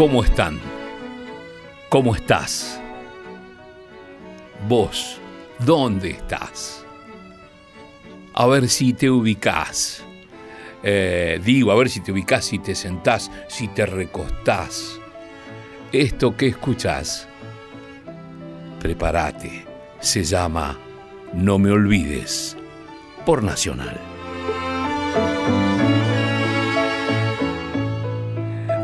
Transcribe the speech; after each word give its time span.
¿Cómo 0.00 0.24
están? 0.24 0.58
¿Cómo 1.90 2.14
estás? 2.14 2.80
Vos, 4.66 5.18
¿dónde 5.58 6.12
estás? 6.12 6.86
A 8.32 8.46
ver 8.46 8.70
si 8.70 8.94
te 8.94 9.10
ubicás. 9.10 10.02
Eh, 10.82 11.38
digo, 11.44 11.70
a 11.70 11.74
ver 11.74 11.90
si 11.90 12.00
te 12.00 12.12
ubicás, 12.12 12.46
si 12.46 12.58
te 12.58 12.74
sentás, 12.74 13.30
si 13.46 13.68
te 13.68 13.84
recostás. 13.84 14.98
Esto 15.92 16.34
que 16.34 16.46
escuchás, 16.46 17.28
prepárate. 18.80 19.66
Se 20.00 20.24
llama 20.24 20.78
No 21.34 21.58
me 21.58 21.70
olvides 21.72 22.56
por 23.26 23.42
Nacional. 23.42 24.09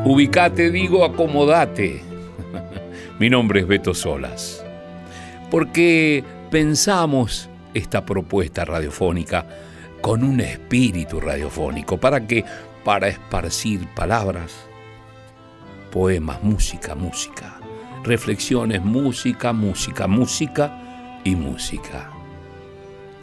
Ubicate, 0.09 0.71
digo, 0.71 1.05
acomodate. 1.05 2.01
Mi 3.19 3.29
nombre 3.29 3.59
es 3.59 3.67
Beto 3.67 3.93
Solas. 3.93 4.65
Porque 5.51 6.23
pensamos 6.49 7.49
esta 7.75 8.07
propuesta 8.07 8.65
radiofónica 8.65 9.49
con 10.01 10.23
un 10.23 10.39
espíritu 10.39 11.19
radiofónico. 11.19 11.99
¿Para 11.99 12.25
qué? 12.25 12.45
Para 12.85 13.09
esparcir 13.09 13.89
palabras, 13.97 14.55
poemas, 15.91 16.41
música, 16.41 16.95
música, 16.95 17.59
reflexiones, 18.05 18.85
música, 18.85 19.53
música, 19.53 20.07
música 20.07 21.19
y 21.25 21.35
música. 21.35 22.13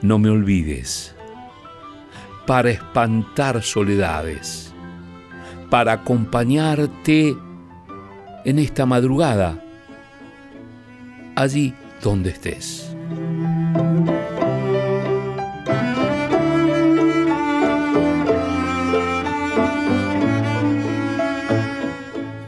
No 0.02 0.19
me 0.19 0.30
olvides. 0.30 1.15
Para 2.45 2.71
espantar 2.71 3.63
soledades, 3.63 4.72
para 5.73 5.93
acompañarte 5.93 7.35
en 8.45 8.59
esta 8.59 8.85
madrugada, 8.85 9.59
allí 11.35 11.73
donde 12.03 12.30
estés. 12.30 12.95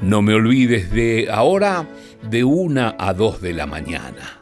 No 0.03 0.21
me 0.21 0.35
olvides 0.35 0.91
de 0.91 1.27
ahora 1.31 1.87
de 2.29 2.43
una 2.43 2.95
a 2.99 3.15
dos 3.15 3.41
de 3.41 3.53
la 3.53 3.65
mañana. 3.65 4.39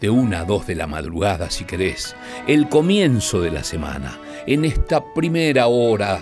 De 0.00 0.10
una 0.10 0.42
a 0.42 0.44
dos 0.44 0.64
de 0.68 0.76
la 0.76 0.86
madrugada, 0.86 1.50
si 1.50 1.64
querés. 1.64 2.14
El 2.46 2.68
comienzo 2.68 3.40
de 3.40 3.50
la 3.50 3.64
semana. 3.64 4.16
En 4.46 4.64
esta 4.64 5.12
primera 5.12 5.66
hora 5.66 6.20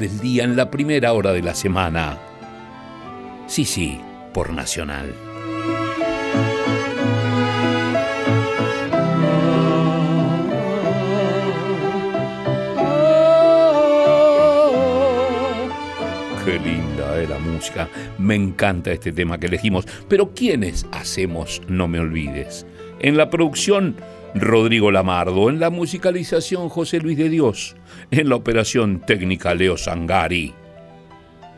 del 0.00 0.18
día, 0.18 0.44
en 0.44 0.56
la 0.56 0.70
primera 0.70 1.12
hora 1.12 1.32
de 1.32 1.42
la 1.42 1.54
semana. 1.54 2.18
Sí, 3.46 3.66
sí, 3.66 4.00
por 4.32 4.50
Nacional. 4.50 5.14
Qué 16.46 16.58
linda 16.58 17.20
es 17.20 17.28
la 17.28 17.38
música. 17.38 17.88
Me 18.16 18.34
encanta 18.34 18.92
este 18.92 19.12
tema 19.12 19.38
que 19.38 19.48
elegimos. 19.48 19.86
Pero 20.08 20.32
¿quiénes 20.34 20.86
hacemos 20.92 21.60
No 21.68 21.86
Me 21.88 22.00
Olvides? 22.00 22.66
En 23.00 23.18
la 23.18 23.28
producción, 23.28 23.96
Rodrigo 24.34 24.90
Lamardo. 24.90 25.50
En 25.50 25.60
la 25.60 25.70
musicalización, 25.70 26.68
José 26.68 27.00
Luis 27.00 27.16
de 27.18 27.28
Dios. 27.28 27.76
En 28.10 28.28
la 28.28 28.36
operación 28.36 29.00
técnica, 29.00 29.54
Leo 29.54 29.76
Sangari. 29.76 30.54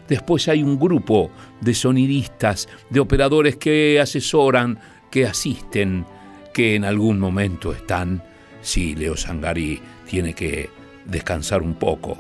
Después 0.09 0.49
hay 0.49 0.63
un 0.63 0.79
grupo 0.79 1.31
de 1.61 1.75
sonidistas, 1.75 2.69
de 2.91 3.01
operadores 3.01 3.57
que 3.57 4.01
asesoran, 4.01 4.79
que 5.11 5.27
asisten, 5.27 6.05
que 6.53 6.75
en 6.75 6.85
algún 6.85 7.19
momento 7.19 7.73
están. 7.73 8.23
Sí, 8.61 8.95
Leo 8.95 9.17
Sangari 9.17 9.81
tiene 10.07 10.35
que 10.35 10.71
descansar 11.07 11.63
un 11.63 11.75
poco 11.75 12.19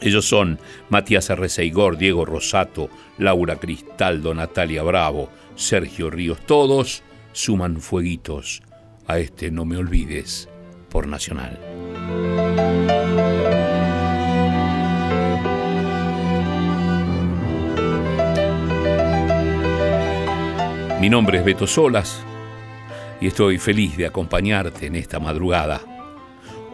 ellos 0.00 0.24
son 0.24 0.58
Matías 0.88 1.30
Arreceigor, 1.30 1.98
Diego 1.98 2.24
Rosato, 2.24 2.88
Laura 3.18 3.56
Cristaldo, 3.56 4.34
Natalia 4.34 4.82
Bravo, 4.82 5.30
Sergio 5.56 6.10
Ríos. 6.10 6.38
Todos 6.46 7.02
suman 7.32 7.80
fueguitos 7.80 8.62
a 9.10 9.18
este 9.18 9.50
No 9.50 9.64
Me 9.64 9.76
Olvides 9.76 10.48
por 10.88 11.08
Nacional. 11.08 11.58
Mi 21.00 21.10
nombre 21.10 21.38
es 21.38 21.44
Beto 21.44 21.66
Solas 21.66 22.22
y 23.20 23.26
estoy 23.26 23.58
feliz 23.58 23.96
de 23.96 24.06
acompañarte 24.06 24.86
en 24.86 24.94
esta 24.94 25.18
madrugada. 25.18 25.80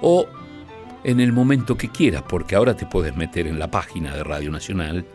O 0.02 0.26
en 1.04 1.20
el 1.20 1.32
momento 1.32 1.78
que 1.78 1.88
quieras, 1.88 2.22
porque 2.28 2.54
ahora 2.54 2.76
te 2.76 2.84
puedes 2.84 3.16
meter 3.16 3.46
en 3.46 3.58
la 3.58 3.70
página 3.70 4.14
de 4.14 4.22
Radio 4.22 4.50
Nacional 4.50 5.06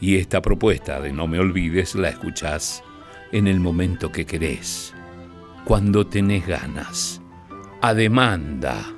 y 0.00 0.16
esta 0.16 0.40
propuesta 0.40 1.00
de 1.00 1.12
No 1.12 1.26
me 1.26 1.40
olvides 1.40 1.96
la 1.96 2.10
escuchás 2.10 2.84
en 3.32 3.48
el 3.48 3.58
momento 3.58 4.12
que 4.12 4.26
querés, 4.26 4.94
cuando 5.64 6.06
tenés 6.06 6.46
ganas, 6.46 7.20
a 7.80 7.94
demanda. 7.94 8.94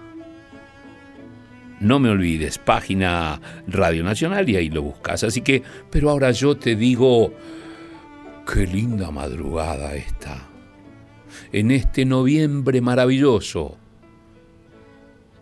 No 1.81 1.99
me 1.99 2.09
olvides, 2.09 2.59
página 2.59 3.41
Radio 3.67 4.05
Nacional 4.05 4.49
y 4.49 4.57
ahí 4.57 4.71
lo 4.71 4.83
buscas. 4.83 5.25
Así 5.25 5.43
que, 5.43 5.63
pero 5.91 6.11
ahora 6.11 6.31
yo 6.31 6.57
te 6.57 6.77
digo, 6.77 7.35
qué 8.51 8.67
linda 8.67 9.11
madrugada 9.11 9.95
esta. 9.95 10.49
En 11.53 11.71
este 11.71 12.05
noviembre 12.05 12.81
maravilloso 12.81 13.79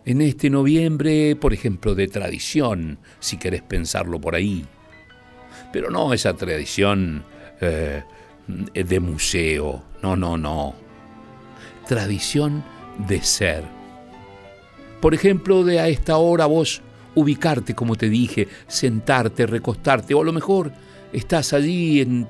en 0.05 0.21
este 0.21 0.49
noviembre, 0.49 1.35
por 1.35 1.53
ejemplo, 1.53 1.95
de 1.95 2.07
tradición, 2.07 2.99
si 3.19 3.37
querés 3.37 3.61
pensarlo 3.61 4.19
por 4.19 4.35
ahí. 4.35 4.65
Pero 5.71 5.89
no 5.89 6.13
esa 6.13 6.33
tradición 6.33 7.23
eh, 7.61 8.03
de 8.47 8.99
museo, 8.99 9.83
no, 10.01 10.15
no, 10.15 10.37
no. 10.37 10.75
Tradición 11.87 12.63
de 13.07 13.21
ser. 13.21 13.63
Por 15.01 15.13
ejemplo, 15.13 15.63
de 15.63 15.79
a 15.79 15.87
esta 15.87 16.17
hora 16.17 16.45
vos 16.45 16.81
ubicarte, 17.15 17.75
como 17.75 17.95
te 17.95 18.09
dije, 18.09 18.47
sentarte, 18.67 19.45
recostarte, 19.45 20.13
o 20.13 20.21
a 20.21 20.25
lo 20.25 20.33
mejor 20.33 20.71
estás 21.11 21.53
allí 21.53 22.01
en 22.01 22.27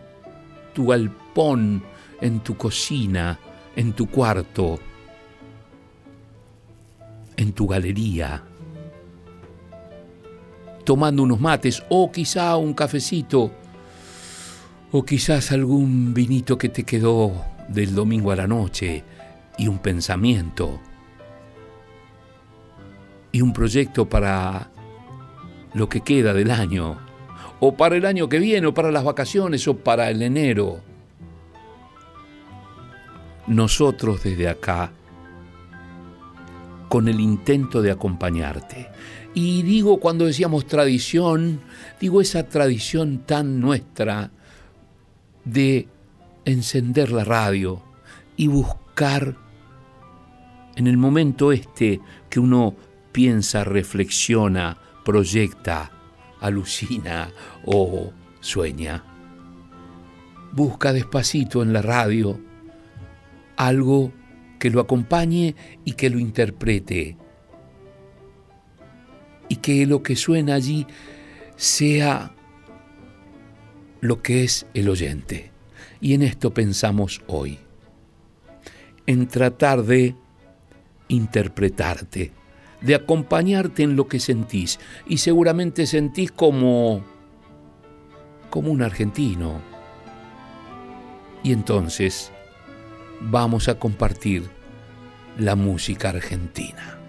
tu 0.74 0.88
galpón, 0.88 1.84
en 2.20 2.40
tu 2.40 2.58
cocina, 2.58 3.40
en 3.76 3.94
tu 3.94 4.08
cuarto, 4.08 4.80
en 7.38 7.54
tu 7.54 7.68
galería, 7.68 8.44
tomando 10.84 11.24
unos 11.24 11.40
mates 11.40 11.84
o 11.90 12.12
quizá 12.12 12.58
un 12.58 12.74
cafecito 12.74 13.52
o 14.92 15.04
quizás 15.04 15.52
algún 15.52 16.14
vinito 16.14 16.58
que 16.58 16.70
te 16.70 16.84
quedó 16.84 17.46
del 17.68 17.96
domingo 17.96 18.32
a 18.32 18.36
la 18.36 18.48
noche 18.48 19.04
y 19.58 19.68
un 19.68 19.80
pensamiento 19.80 20.80
y 23.32 23.42
un 23.42 23.52
proyecto 23.52 24.08
para 24.08 24.70
lo 25.74 25.90
que 25.90 26.02
queda 26.02 26.34
del 26.34 26.52
año 26.52 26.98
o 27.60 27.76
para 27.76 27.96
el 27.96 28.06
año 28.06 28.30
que 28.30 28.40
viene 28.40 28.68
o 28.68 28.74
para 28.74 28.92
las 28.92 29.04
vacaciones 29.04 29.68
o 29.68 29.78
para 29.78 30.10
el 30.10 30.22
enero. 30.22 30.82
Nosotros 33.48 34.24
desde 34.24 34.48
acá 34.48 34.92
con 36.88 37.08
el 37.08 37.20
intento 37.20 37.82
de 37.82 37.90
acompañarte. 37.90 38.90
Y 39.34 39.64
digo, 39.64 40.00
cuando 40.00 40.26
decíamos 40.26 40.68
tradición, 40.68 41.62
digo 42.00 42.22
esa 42.22 42.48
tradición 42.48 43.20
tan 43.26 43.60
nuestra 43.60 44.30
de 45.44 45.88
encender 46.46 47.12
la 47.12 47.24
radio 47.24 47.82
y 48.38 48.48
buscar 48.48 49.43
en 50.76 50.88
el 50.88 50.98
momento 50.98 51.52
este 51.52 52.00
que 52.30 52.40
uno 52.40 52.76
piensa, 53.12 53.64
reflexiona, 53.64 54.78
proyecta, 55.06 55.92
alucina 56.40 57.32
o 57.66 58.12
sueña. 58.40 59.04
Busca 60.52 60.94
despacito 60.94 61.64
en 61.64 61.74
la 61.74 61.82
radio 61.82 62.40
algo 63.56 64.12
que 64.60 64.70
lo 64.70 64.80
acompañe 64.80 65.56
y 65.84 65.94
que 65.94 66.10
lo 66.10 66.20
interprete. 66.20 67.18
Y 69.50 69.58
que 69.58 69.86
lo 69.86 70.02
que 70.02 70.16
suena 70.16 70.56
allí 70.56 70.88
sea 71.56 72.34
lo 74.02 74.22
que 74.22 74.44
es 74.44 74.66
el 74.74 74.90
oyente. 74.90 75.52
Y 76.02 76.14
en 76.14 76.24
esto 76.24 76.54
pensamos 76.54 77.22
hoy, 77.28 77.60
en 79.06 79.28
tratar 79.28 79.84
de 79.84 80.16
interpretarte, 81.08 82.32
de 82.82 82.96
acompañarte 82.96 83.84
en 83.84 83.96
lo 83.96 84.08
que 84.08 84.20
sentís. 84.20 84.80
Y 85.08 85.18
seguramente 85.18 85.86
sentís 85.86 86.32
como 86.32 87.04
como 88.54 88.70
un 88.70 88.84
argentino. 88.84 89.62
Y 91.42 91.54
entonces 91.54 92.32
vamos 93.20 93.68
a 93.68 93.80
compartir 93.80 94.48
la 95.40 95.56
música 95.56 96.10
argentina 96.10 97.00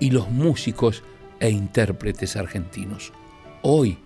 y 0.00 0.10
los 0.10 0.28
músicos 0.28 1.02
e 1.40 1.48
intérpretes 1.48 2.36
argentinos. 2.36 3.10
Hoy, 3.62 3.96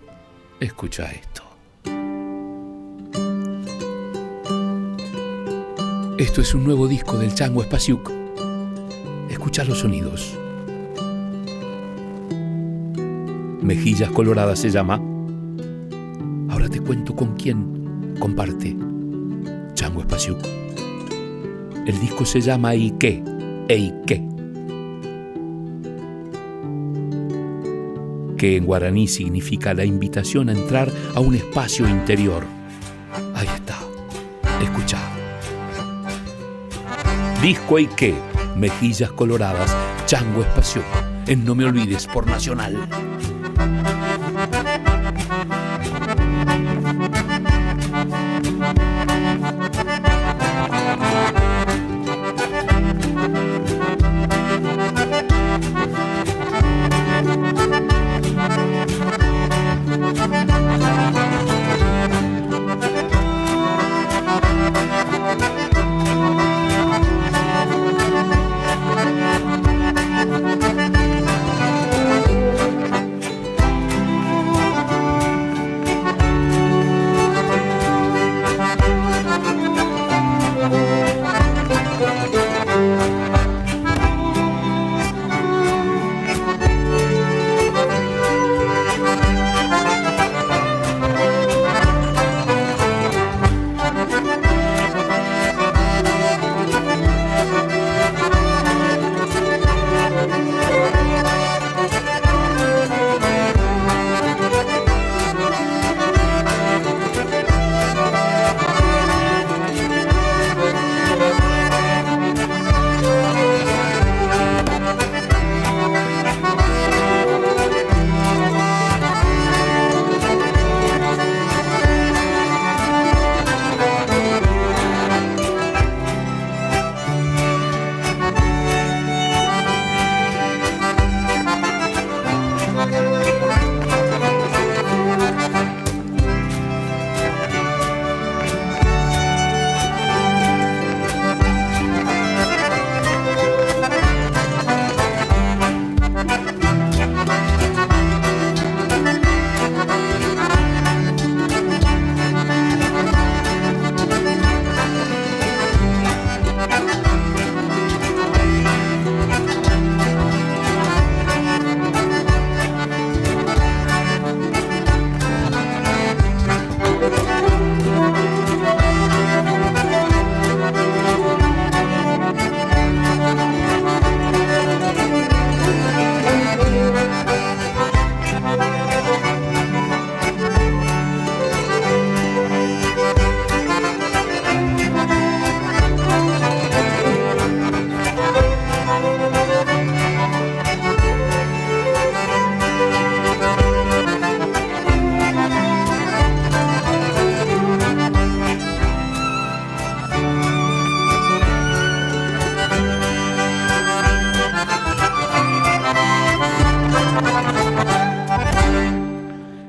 escucha 0.61 1.11
esto. 1.11 1.43
Esto 6.17 6.39
es 6.39 6.53
un 6.53 6.63
nuevo 6.63 6.87
disco 6.87 7.17
del 7.17 7.35
Chango 7.35 7.61
Espasiuk. 7.61 8.22
Escucha 9.53 9.69
los 9.69 9.81
sonidos. 9.81 10.35
Mejillas 13.61 14.09
Coloradas 14.09 14.57
se 14.57 14.71
llama. 14.71 14.99
Ahora 16.49 16.67
te 16.69 16.81
cuento 16.81 17.15
con 17.15 17.35
quién 17.35 18.15
comparte 18.17 18.75
Chango 19.75 19.99
Espasiuk. 19.99 20.39
El 21.85 21.99
disco 22.01 22.25
se 22.25 22.41
llama 22.41 22.73
Ike, 22.73 23.23
Eike, 23.67 24.27
que 28.35 28.57
en 28.57 28.65
guaraní 28.65 29.07
significa 29.07 29.75
la 29.75 29.85
invitación 29.85 30.49
a 30.49 30.53
entrar 30.53 30.91
a 31.13 31.19
un 31.19 31.35
espacio 31.35 31.87
interior. 31.87 32.43
Ahí 33.35 33.47
está, 33.53 33.77
escucha. 34.63 34.97
Disco 37.43 37.77
Ike, 37.77 38.32
Mejillas 38.55 39.11
Coloradas, 39.11 39.75
Chango 40.05 40.41
Espacio, 40.41 40.83
en 41.27 41.43
No 41.45 41.55
Me 41.55 41.65
Olvides 41.65 42.07
por 42.07 42.27
Nacional. 42.27 43.12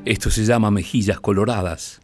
Se 0.07 0.45
llama 0.45 0.71
Mejillas 0.71 1.21
Coloradas. 1.21 2.01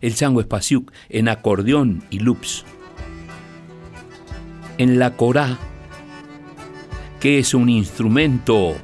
El 0.00 0.14
chango 0.14 0.40
Espasiuk 0.40 0.92
en 1.08 1.28
acordeón 1.28 2.04
y 2.10 2.18
loops. 2.18 2.64
En 4.78 4.98
la 4.98 5.16
corá, 5.16 5.58
que 7.20 7.38
es 7.38 7.54
un 7.54 7.68
instrumento 7.68 8.76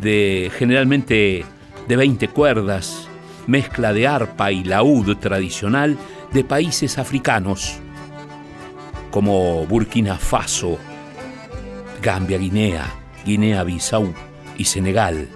de 0.00 0.50
generalmente 0.56 1.44
de 1.88 1.96
20 1.96 2.28
cuerdas, 2.28 3.08
mezcla 3.46 3.92
de 3.92 4.06
arpa 4.06 4.52
y 4.52 4.62
laúd 4.62 5.16
tradicional 5.16 5.98
de 6.32 6.44
países 6.44 6.98
africanos 6.98 7.80
como 9.10 9.66
Burkina 9.66 10.16
Faso, 10.16 10.78
Gambia, 12.00 12.38
Guinea, 12.38 12.86
Guinea-Bissau 13.24 14.14
y 14.56 14.64
Senegal. 14.64 15.28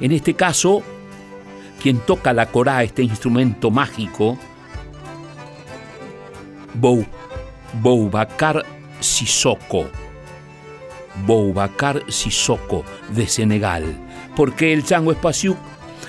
En 0.00 0.12
este 0.12 0.34
caso, 0.34 0.82
quien 1.82 1.98
toca 1.98 2.32
la 2.32 2.46
corá, 2.46 2.82
este 2.82 3.02
instrumento 3.02 3.70
mágico, 3.70 4.38
Bou, 6.74 7.04
Boubacar 7.80 8.64
Sissoko. 9.00 9.88
Boubacar 11.26 12.02
Sissoko 12.08 12.84
de 13.10 13.28
Senegal, 13.28 13.84
porque 14.34 14.72
el 14.72 14.84
Chango 14.84 15.12
Espaciu 15.12 15.56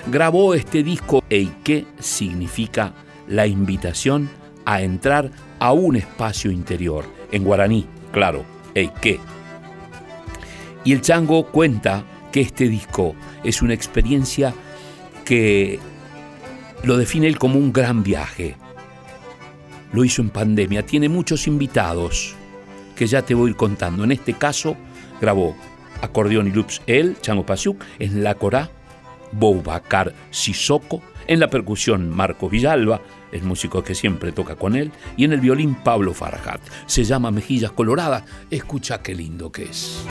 grabó 0.07 0.55
este 0.55 0.81
disco 0.81 1.23
Eike 1.29 1.85
significa 1.99 2.93
la 3.27 3.45
invitación 3.45 4.29
a 4.65 4.81
entrar 4.81 5.29
a 5.59 5.71
un 5.73 5.95
espacio 5.95 6.51
interior, 6.51 7.05
en 7.31 7.43
guaraní, 7.43 7.85
claro, 8.11 8.43
Eike. 8.73 9.19
Y 10.83 10.93
el 10.93 11.01
Chango 11.01 11.47
cuenta 11.47 12.03
que 12.35 12.41
este 12.41 12.67
disco 12.67 13.15
es 13.45 13.61
una 13.61 13.73
experiencia 13.73 14.53
que 15.23 15.79
lo 16.83 16.97
define 16.97 17.27
él 17.27 17.39
como 17.39 17.57
un 17.57 17.71
gran 17.71 18.03
viaje. 18.03 18.57
Lo 19.93 20.03
hizo 20.03 20.21
en 20.21 20.31
pandemia, 20.31 20.85
tiene 20.85 21.07
muchos 21.07 21.47
invitados 21.47 22.35
que 22.97 23.07
ya 23.07 23.21
te 23.21 23.35
voy 23.35 23.47
a 23.47 23.49
ir 23.51 23.55
contando. 23.55 24.03
En 24.03 24.11
este 24.11 24.33
caso, 24.33 24.75
grabó 25.21 25.55
acordeón 26.01 26.47
y 26.47 26.51
loops 26.51 26.81
él, 26.87 27.15
Chango 27.21 27.45
Pasiuk, 27.45 27.81
en 27.99 28.21
La 28.21 28.35
Corá, 28.35 28.69
Boubacar 29.31 30.13
Sissoko, 30.29 31.01
En 31.27 31.39
la 31.39 31.49
percusión, 31.49 32.09
Marco 32.09 32.49
Villalba, 32.49 32.99
el 33.31 33.43
músico 33.43 33.81
que 33.81 33.95
siempre 33.95 34.33
toca 34.33 34.57
con 34.57 34.75
él. 34.75 34.91
Y 35.15 35.23
en 35.23 35.31
el 35.31 35.39
violín, 35.39 35.73
Pablo 35.73 36.13
Farajat. 36.13 36.59
Se 36.85 37.05
llama 37.05 37.31
Mejillas 37.31 37.71
Coloradas. 37.71 38.25
Escucha 38.51 39.01
qué 39.01 39.15
lindo 39.15 39.53
que 39.53 39.63
es. 39.63 40.05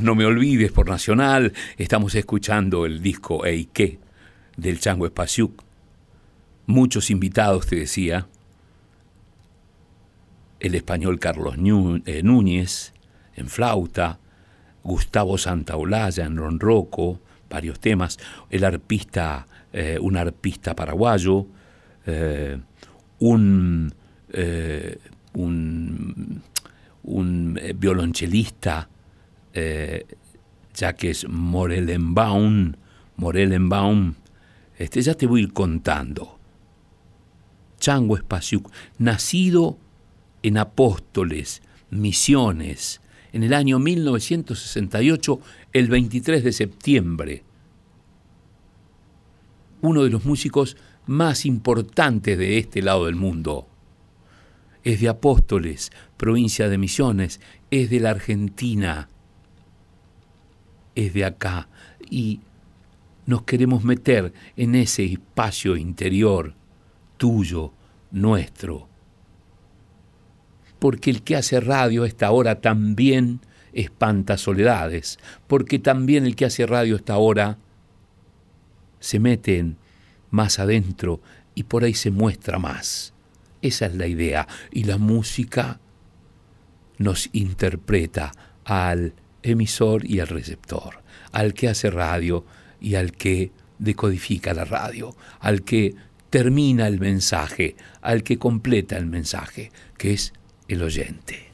No 0.00 0.16
Me 0.16 0.24
Olvides 0.24 0.72
por 0.72 0.88
Nacional, 0.88 1.52
estamos 1.76 2.16
escuchando 2.16 2.84
el 2.84 3.00
disco 3.00 3.46
Eike 3.46 4.00
del 4.56 4.80
Chango 4.80 5.06
Espaciuc. 5.06 5.62
Muchos 6.66 7.12
invitados, 7.12 7.68
te 7.68 7.76
decía, 7.76 8.26
el 10.58 10.74
español 10.74 11.20
Carlos 11.20 11.54
eh, 12.06 12.22
Núñez 12.24 12.92
en 13.36 13.46
flauta, 13.46 14.18
Gustavo 14.82 15.38
Santaolalla 15.38 16.24
en 16.24 16.36
ronroco, 16.36 17.20
varios 17.48 17.78
temas, 17.78 18.18
el 18.50 18.64
arpista, 18.64 19.46
eh, 19.72 19.96
un 20.00 20.16
arpista 20.16 20.74
paraguayo, 20.74 21.46
eh, 22.04 22.58
un, 23.20 23.94
un 27.04 27.60
violonchelista 27.76 28.88
eh, 29.54 30.06
ya 30.74 30.94
que 30.94 31.10
es 31.10 31.28
Morelenbaum, 31.28 32.74
Morelenbaum, 33.16 34.14
este, 34.76 35.02
ya 35.02 35.14
te 35.14 35.26
voy 35.26 35.40
a 35.40 35.44
ir 35.44 35.52
contando. 35.52 36.38
Chango 37.80 38.16
Espaciuc, 38.16 38.70
nacido 38.98 39.78
en 40.42 40.58
Apóstoles, 40.58 41.62
Misiones, 41.90 43.00
en 43.32 43.42
el 43.42 43.54
año 43.54 43.78
1968, 43.78 45.40
el 45.72 45.88
23 45.88 46.44
de 46.44 46.52
septiembre. 46.52 47.44
Uno 49.80 50.04
de 50.04 50.10
los 50.10 50.24
músicos 50.24 50.76
más 51.06 51.44
importantes 51.44 52.38
de 52.38 52.58
este 52.58 52.82
lado 52.82 53.06
del 53.06 53.16
mundo. 53.16 53.68
Es 54.84 55.00
de 55.00 55.08
Apóstoles, 55.08 55.90
provincia 56.16 56.68
de 56.68 56.78
Misiones, 56.78 57.40
es 57.70 57.90
de 57.90 58.00
la 58.00 58.10
Argentina 58.10 59.08
es 60.98 61.14
de 61.14 61.24
acá 61.24 61.68
y 62.10 62.40
nos 63.24 63.42
queremos 63.42 63.84
meter 63.84 64.32
en 64.56 64.74
ese 64.74 65.04
espacio 65.04 65.76
interior 65.76 66.54
tuyo, 67.16 67.72
nuestro. 68.10 68.88
Porque 70.80 71.10
el 71.10 71.22
que 71.22 71.36
hace 71.36 71.60
radio 71.60 72.02
a 72.02 72.08
esta 72.08 72.30
hora 72.32 72.60
también 72.60 73.40
espanta 73.72 74.38
soledades, 74.38 75.18
porque 75.46 75.78
también 75.78 76.26
el 76.26 76.34
que 76.34 76.46
hace 76.46 76.66
radio 76.66 76.96
a 76.96 76.98
esta 76.98 77.16
hora 77.18 77.58
se 78.98 79.20
mete 79.20 79.74
más 80.30 80.58
adentro 80.58 81.20
y 81.54 81.62
por 81.64 81.84
ahí 81.84 81.94
se 81.94 82.10
muestra 82.10 82.58
más. 82.58 83.14
Esa 83.62 83.86
es 83.86 83.94
la 83.94 84.06
idea. 84.08 84.48
Y 84.72 84.84
la 84.84 84.98
música 84.98 85.80
nos 86.98 87.28
interpreta 87.32 88.32
al 88.64 89.14
emisor 89.42 90.04
y 90.04 90.20
al 90.20 90.28
receptor, 90.28 91.02
al 91.32 91.54
que 91.54 91.68
hace 91.68 91.90
radio 91.90 92.44
y 92.80 92.94
al 92.94 93.12
que 93.12 93.52
decodifica 93.78 94.54
la 94.54 94.64
radio, 94.64 95.14
al 95.40 95.62
que 95.62 95.94
termina 96.30 96.86
el 96.86 97.00
mensaje, 97.00 97.76
al 98.02 98.22
que 98.22 98.38
completa 98.38 98.96
el 98.96 99.06
mensaje, 99.06 99.72
que 99.96 100.12
es 100.12 100.32
el 100.68 100.82
oyente. 100.82 101.48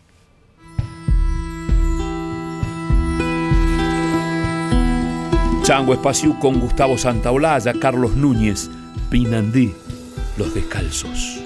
Chango 5.65 5.95
Espacio 5.95 6.39
con 6.41 6.61
Gustavo 6.61 6.99
Santaolalla, 6.99 7.73
Carlos 7.81 8.17
Núñez, 8.17 8.69
Pinandí, 9.11 9.73
Los 10.37 10.53
Descalzos. 10.53 11.41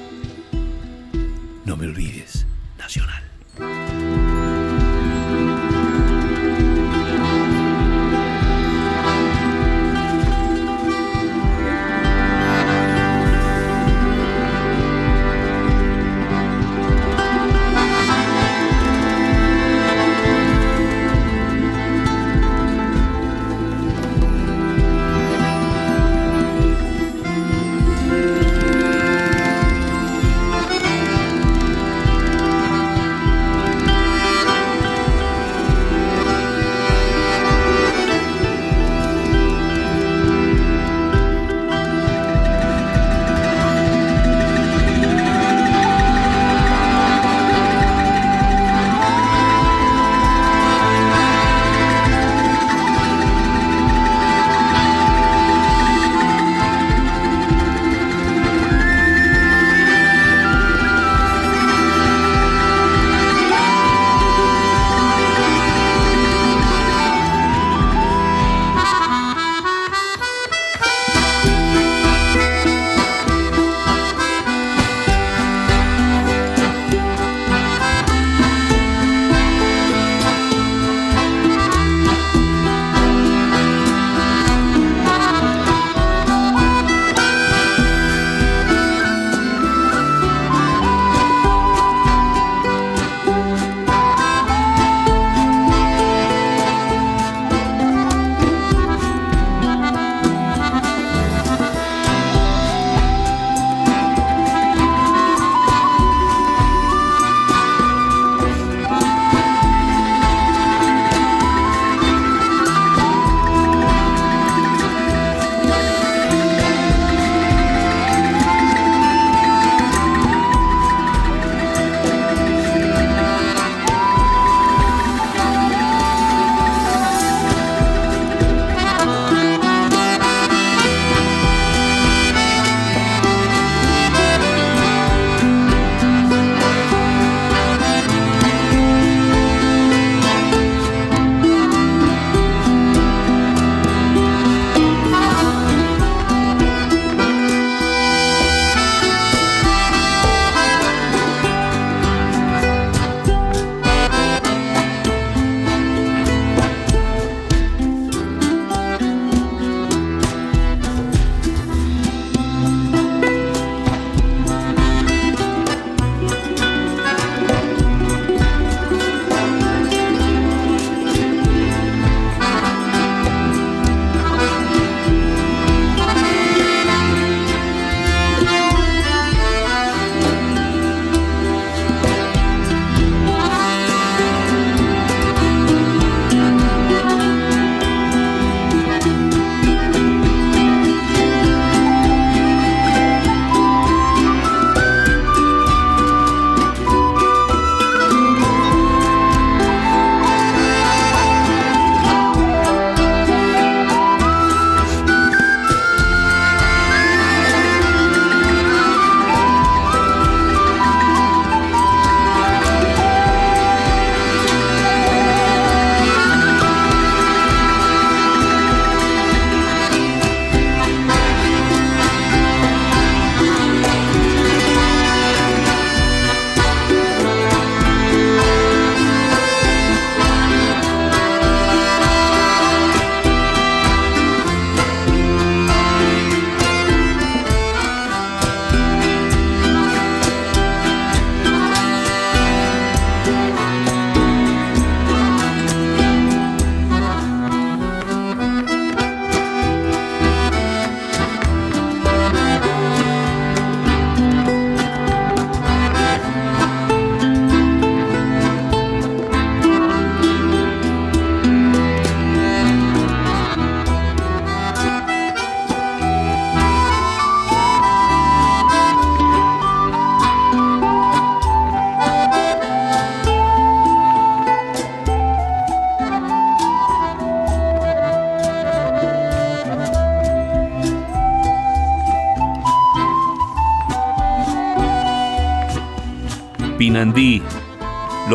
No 1.64 1.76
me 1.76 1.86
olvides, 1.86 2.44
Nacional. 2.78 3.27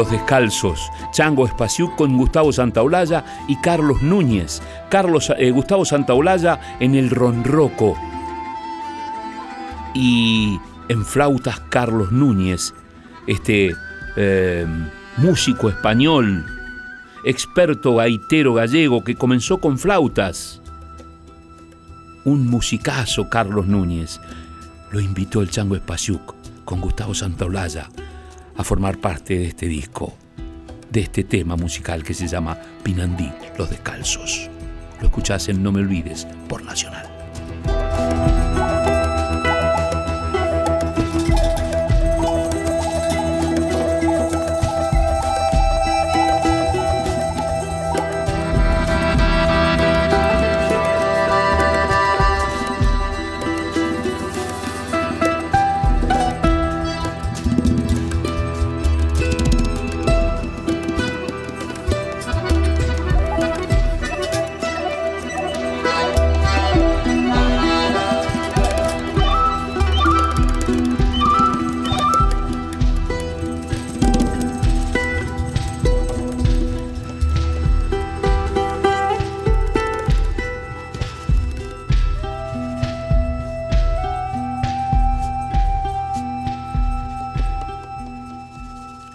Los 0.04 0.12
Descalzos, 0.12 0.92
Chango 1.13 1.46
Espaciú 1.46 1.96
con 1.96 2.18
Gustavo 2.18 2.52
Santaolalla 2.52 3.24
y 3.48 3.56
Carlos 3.62 4.02
Núñez. 4.02 4.62
Carlos, 4.89 5.32
eh, 5.38 5.50
Gustavo 5.52 5.86
Santaolalla 5.86 6.60
en 6.82 6.96
el 6.96 7.10
Ronroco. 7.10 7.96
Y 9.94 10.60
en 10.89 11.06
flautas 11.06 11.62
Carlos 11.70 12.12
Núñez, 12.12 12.74
este 13.28 13.74
eh, 14.18 14.68
músico 15.16 15.70
español, 15.70 16.46
experto 17.24 17.96
gaitero 17.96 18.56
gallego 18.56 19.06
que 19.06 19.16
comenzó 19.16 19.62
con 19.62 19.80
flautas. 19.80 20.62
Un 22.26 22.48
musicazo 22.48 23.30
Carlos 23.30 23.68
Núñez. 23.68 24.20
Lo 24.92 25.00
invitó 25.00 25.42
el 25.42 25.50
Chango 25.50 25.78
Espaciuc 25.78 26.36
con 26.66 26.82
Gustavo 26.82 27.13
Santaolalla 27.13 27.88
a 28.56 28.63
formar 28.63 28.98
parte 28.98 29.38
de 29.38 29.46
este 29.48 29.68
disco, 29.68 30.13
de 30.92 31.02
este 31.02 31.24
tema 31.24 31.56
musical 31.56 32.04
que 32.04 32.13
se 32.13 32.28
llama 32.28 32.58
Pinandí, 32.84 33.32
Los 33.58 33.70
Descalzos. 33.70 34.50
Lo 35.02 35.08
escuchás 35.08 35.50
en 35.50 35.63
No 35.63 35.72
Me 35.72 35.82
Olvides 35.82 36.28
por 36.48 36.63
Nacional. 36.63 37.08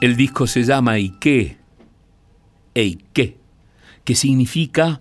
El 0.01 0.15
disco 0.17 0.47
se 0.47 0.63
llama 0.63 0.93
Ike, 0.93 1.59
Eike, 2.75 3.37
que 4.05 4.15
significa 4.15 5.01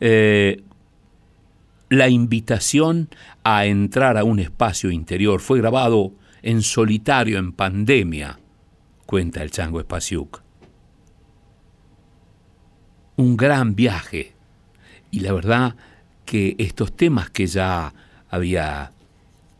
eh, 0.00 0.64
la 1.88 2.08
invitación 2.08 3.08
a 3.44 3.66
entrar 3.66 4.16
a 4.16 4.24
un 4.24 4.40
espacio 4.40 4.90
interior. 4.90 5.40
Fue 5.40 5.58
grabado 5.58 6.12
en 6.42 6.62
solitario 6.62 7.38
en 7.38 7.52
pandemia, 7.52 8.40
cuenta 9.06 9.44
el 9.44 9.52
Chango 9.52 9.78
Espaciuc. 9.78 10.42
Un 13.14 13.36
gran 13.36 13.76
viaje. 13.76 14.34
Y 15.12 15.20
la 15.20 15.32
verdad 15.32 15.76
que 16.24 16.56
estos 16.58 16.96
temas 16.96 17.30
que 17.30 17.46
ya 17.46 17.94
había 18.28 18.90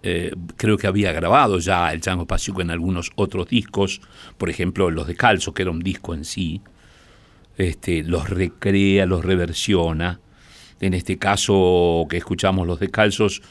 eh, 0.09 0.31
creo 0.57 0.79
que 0.79 0.87
había 0.87 1.11
grabado 1.11 1.59
ya 1.59 1.93
el 1.93 2.01
Chango 2.01 2.23
Espaciuco 2.23 2.63
en 2.63 2.71
algunos 2.71 3.11
otros 3.17 3.49
discos, 3.49 4.01
por 4.39 4.49
ejemplo 4.49 4.89
Los 4.89 5.09
Descalzos, 5.09 5.53
que 5.53 5.63
era 5.63 5.73
un 5.73 5.81
disco 5.81 6.15
en 6.15 6.25
sí, 6.25 6.61
este, 7.57 8.05
los 8.05 8.31
recrea, 8.31 9.05
los 9.05 9.25
reversiona. 9.25 10.21
En 10.81 10.95
este 10.95 11.19
caso 11.19 12.07
que 12.09 12.19
escuchamos 12.19 12.69
Los 12.69 12.79
Descalzos, 12.79 13.43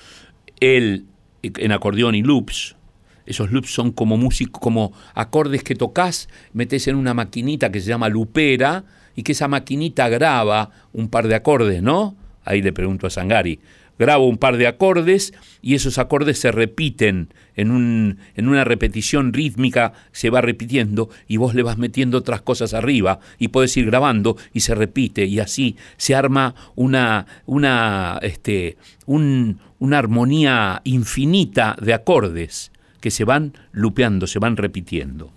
él 0.62 1.08
en 1.44 1.74
acordeón 1.74 2.16
y 2.16 2.22
loops, 2.24 2.78
esos 3.26 3.52
loops 3.52 3.74
son 3.74 3.92
como 3.92 4.16
música, 4.16 4.58
como 4.58 4.94
acordes 5.14 5.62
que 5.62 5.76
tocas, 5.76 6.30
metes 6.54 6.88
en 6.88 6.96
una 6.96 7.14
maquinita 7.14 7.70
que 7.70 7.82
se 7.82 7.90
llama 7.90 8.08
lupera 8.08 8.86
y 9.14 9.24
que 9.24 9.34
esa 9.34 9.50
maquinita 9.50 10.08
graba 10.08 10.72
un 10.94 11.10
par 11.10 11.28
de 11.28 11.36
acordes, 11.36 11.84
¿no? 11.84 12.16
Ahí 12.46 12.62
le 12.62 12.72
pregunto 12.72 13.08
a 13.08 13.10
Sangari 13.10 13.60
grabo 13.98 14.28
un 14.28 14.38
par 14.38 14.58
de 14.58 14.68
acordes 14.68 15.34
y 15.62 15.76
esos 15.76 15.98
acordes 15.98 16.40
se 16.40 16.52
repiten 16.52 17.30
en, 17.56 17.72
un, 17.72 18.18
en 18.36 18.48
una 18.48 18.64
repetición 18.64 19.34
rítmica, 19.34 19.94
se 20.12 20.30
va 20.30 20.42
repitiendo 20.42 21.10
y 21.28 21.38
vos 21.38 21.56
le 21.56 21.64
vas 21.64 21.78
metiendo 21.78 22.18
otras 22.18 22.42
cosas 22.42 22.74
arriba 22.74 23.20
y 23.40 23.50
puedes 23.50 23.76
ir 23.78 23.86
grabando 23.86 24.38
y 24.54 24.62
se 24.62 24.76
repite 24.76 25.26
y 25.26 25.40
así 25.40 25.78
se 25.98 26.16
arma 26.16 26.56
una, 26.76 27.26
una, 27.46 28.20
este, 28.22 28.78
una 29.06 29.98
armonía 29.98 30.82
infinita 30.84 31.76
de 31.82 31.94
acordes 31.94 32.72
que 33.00 33.12
se 33.12 33.24
van 33.24 33.54
lupeando, 33.72 34.28
se 34.28 34.40
van 34.40 34.58
repitiendo. 34.58 35.32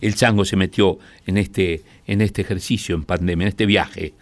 El 0.00 0.14
chango 0.14 0.44
se 0.44 0.56
metió 0.56 0.98
en 1.26 1.38
este, 1.38 1.82
en 2.06 2.20
este 2.20 2.42
ejercicio, 2.42 2.94
en 2.94 3.04
pandemia, 3.04 3.44
en 3.44 3.48
este 3.48 3.66
viaje 3.66 4.14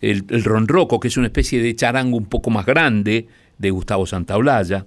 el, 0.00 0.44
ronroco, 0.44 1.00
que 1.00 1.08
es 1.08 1.16
una 1.16 1.26
especie 1.26 1.62
de 1.62 1.74
charango 1.74 2.16
un 2.16 2.26
poco 2.26 2.50
más 2.50 2.66
grande 2.66 3.26
de 3.58 3.70
Gustavo 3.70 4.06
Santaolalla, 4.06 4.86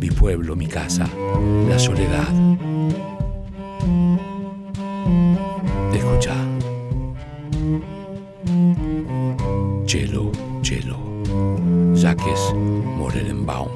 Mi 0.00 0.10
pueblo, 0.10 0.54
mi 0.54 0.66
casa, 0.66 1.08
la 1.68 1.78
soledad. 1.78 2.28
Escucha. 5.92 6.34
Chelo, 9.86 10.30
chelo. 10.62 10.98
Jaques 11.94 12.54
Morelenbaum. 12.54 13.68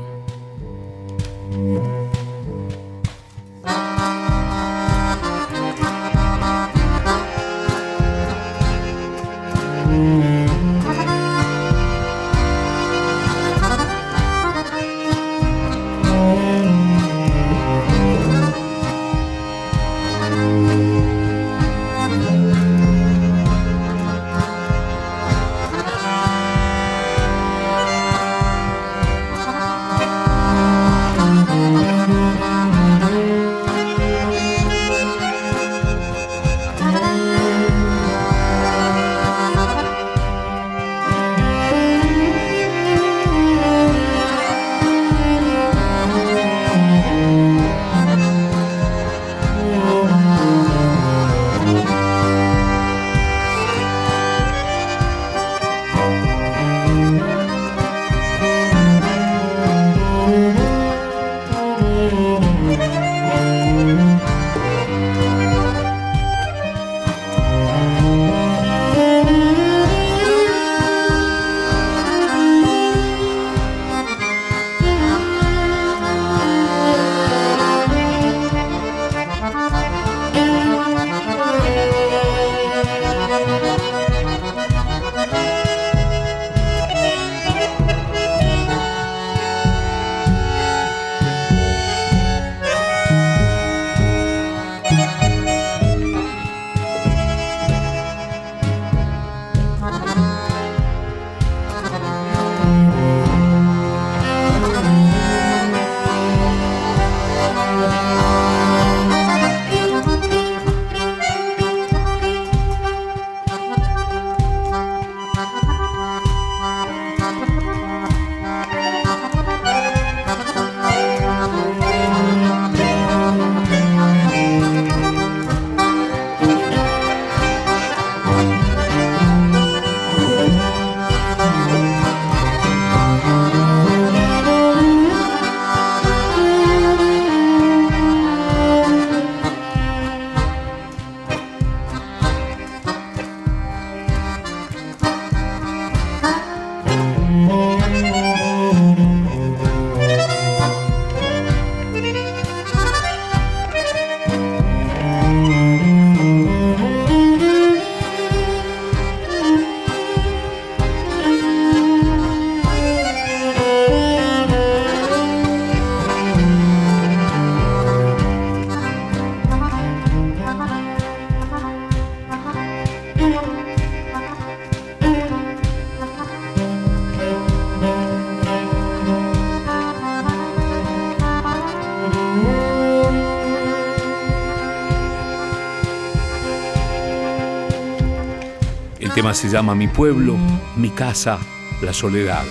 Se 189.35 189.49
llama 189.49 189.75
Mi 189.75 189.88
pueblo, 189.88 190.37
mi 190.77 190.90
casa, 190.90 191.38
la 191.81 191.92
soledad. 191.92 192.45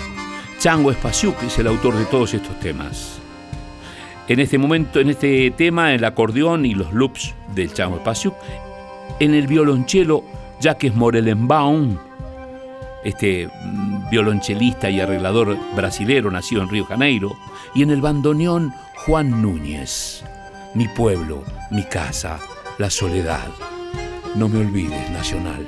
Chango 0.57 0.91
Espasiuk 0.91 1.43
es 1.43 1.59
el 1.59 1.67
autor 1.67 1.95
de 1.95 2.05
todos 2.05 2.33
estos 2.33 2.59
temas. 2.59 3.19
En 4.27 4.39
este 4.39 4.57
momento, 4.57 4.99
en 4.99 5.09
este 5.09 5.51
tema, 5.51 5.93
el 5.93 6.03
acordeón 6.03 6.65
y 6.65 6.73
los 6.73 6.91
loops 6.93 7.35
del 7.53 7.73
Chango 7.73 7.97
Espasiuk, 7.97 8.33
en 9.19 9.33
el 9.35 9.47
violonchelo 9.47 10.23
Jacques 10.59 10.95
Morelenbaum, 10.95 11.97
este 13.03 13.47
mm, 13.47 14.09
violonchelista 14.09 14.89
y 14.89 15.01
arreglador 15.01 15.57
brasilero 15.75 16.31
nacido 16.31 16.63
en 16.63 16.69
Río 16.69 16.85
Janeiro, 16.85 17.35
y 17.75 17.83
en 17.83 17.91
el 17.91 18.01
bandoneón 18.01 18.73
Juan 19.05 19.41
Núñez. 19.41 20.23
Mi 20.73 20.87
pueblo, 20.87 21.43
mi 21.69 21.83
casa, 21.83 22.39
la 22.77 22.89
soledad. 22.89 23.49
No 24.35 24.47
me 24.47 24.59
olvides, 24.59 25.09
Nacional. 25.11 25.67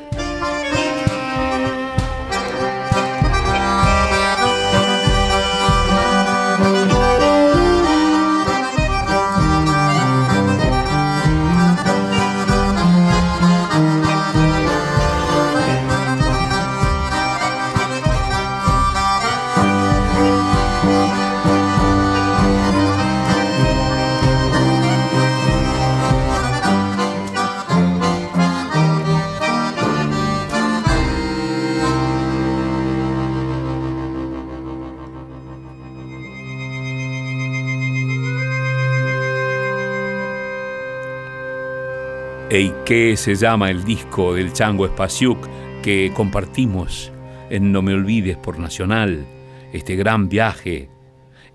¿Qué 42.53 43.17
se 43.17 43.33
llama 43.33 43.71
el 43.71 43.83
disco 43.83 44.35
del 44.35 44.53
Chango 44.53 44.85
Espasiuk 44.85 45.39
que 45.81 46.11
compartimos 46.15 47.11
en 47.49 47.71
No 47.71 47.81
Me 47.81 47.95
Olvides 47.95 48.37
por 48.37 48.59
Nacional, 48.59 49.25
este 49.73 49.95
gran 49.95 50.29
viaje, 50.29 50.87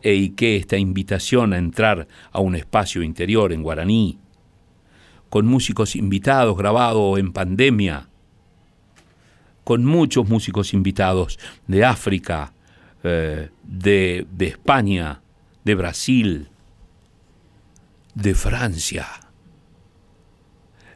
e 0.03 0.35
qué 0.35 0.57
esta 0.57 0.77
invitación 0.77 1.53
a 1.53 1.59
entrar 1.59 2.09
a 2.33 2.41
un 2.41 2.57
espacio 2.57 3.05
interior 3.05 3.53
en 3.53 3.63
guaraní, 3.63 4.19
con 5.31 5.47
músicos 5.47 5.95
invitados 5.95 6.59
grabados 6.59 7.17
en 7.21 7.33
pandemia, 7.33 8.09
con 9.63 9.85
muchos 9.85 10.29
músicos 10.29 10.75
invitados 10.75 11.39
de 11.69 11.85
África, 11.85 12.55
eh, 13.05 13.51
de, 13.63 14.27
de 14.33 14.47
España, 14.49 15.23
de 15.63 15.75
Brasil, 15.77 16.49
de 18.17 18.35
Francia 18.35 19.28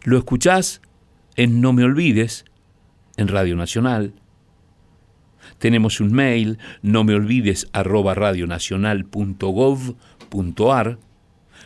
lo 0.05 0.19
escuchás 0.19 0.83
en 1.37 1.61
No 1.61 1.73
Me 1.73 1.85
Olvides, 1.85 2.45
en 3.17 3.29
Radio 3.29 3.55
Nacional. 3.57 4.13
Tenemos 5.59 6.01
un 6.01 6.13
mail, 6.13 6.59
no 6.83 7.05
me 7.05 7.15
olvides 7.15 7.69
arroba 7.73 8.15
radionacional.gov.ar, 8.15 10.99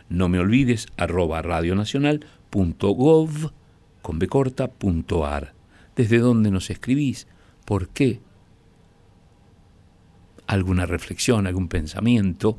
no 0.09 0.29
me 0.29 0.38
olvides 0.38 0.87
arroba 0.96 1.42
radionacional.gov 1.42 3.53
con 4.03 4.18
B 4.18 4.29
¿Desde 5.96 6.18
dónde 6.18 6.51
nos 6.51 6.70
escribís? 6.70 7.27
¿Por 7.64 7.88
qué? 7.88 8.20
¿Alguna 10.46 10.87
reflexión, 10.87 11.46
algún 11.46 11.68
pensamiento? 11.68 12.59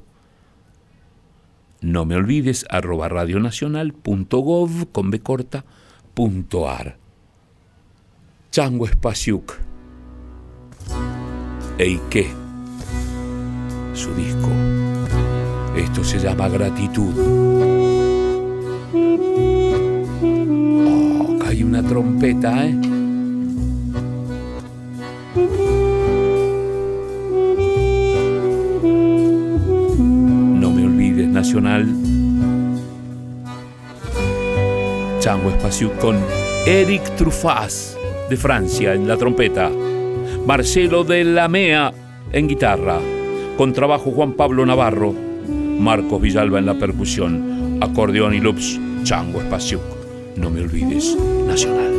No 1.81 2.05
me 2.05 2.15
olvides, 2.15 2.65
arroba 2.69 3.09
radionacional.gov 3.09 4.91
con 4.91 5.11
B 5.11 5.19
corta, 5.19 5.65
punto 6.13 6.69
ar. 6.69 6.97
Chango 8.51 8.85
Espasiuk. 8.85 9.53
Eike. 11.77 12.27
Su 13.93 14.13
disco. 14.15 14.49
Esto 15.75 16.03
se 16.03 16.17
llama 16.17 16.49
gratitud. 16.49 17.13
Oh, 20.87 21.37
hay 21.45 21.63
una 21.63 21.83
trompeta, 21.83 22.65
¿eh? 22.65 22.86
Chango 35.19 35.49
Espacio 35.49 35.93
con 35.99 36.17
Eric 36.65 37.15
Truffaz 37.15 37.95
de 38.29 38.35
Francia 38.35 38.93
en 38.93 39.07
la 39.07 39.15
trompeta, 39.15 39.71
Marcelo 40.45 41.05
de 41.05 41.23
la 41.23 41.47
Mea 41.47 41.93
en 42.33 42.49
guitarra, 42.49 42.99
con 43.57 43.71
trabajo 43.71 44.11
Juan 44.11 44.33
Pablo 44.33 44.65
Navarro, 44.65 45.13
Marcos 45.79 46.21
Villalba 46.21 46.59
en 46.59 46.65
la 46.65 46.73
percusión, 46.73 47.79
acordeón 47.81 48.33
y 48.33 48.39
loops, 48.39 48.77
Chango 49.03 49.39
Espacio. 49.39 49.79
No 50.35 50.49
me 50.49 50.61
olvides, 50.61 51.15
Nacional. 51.47 51.93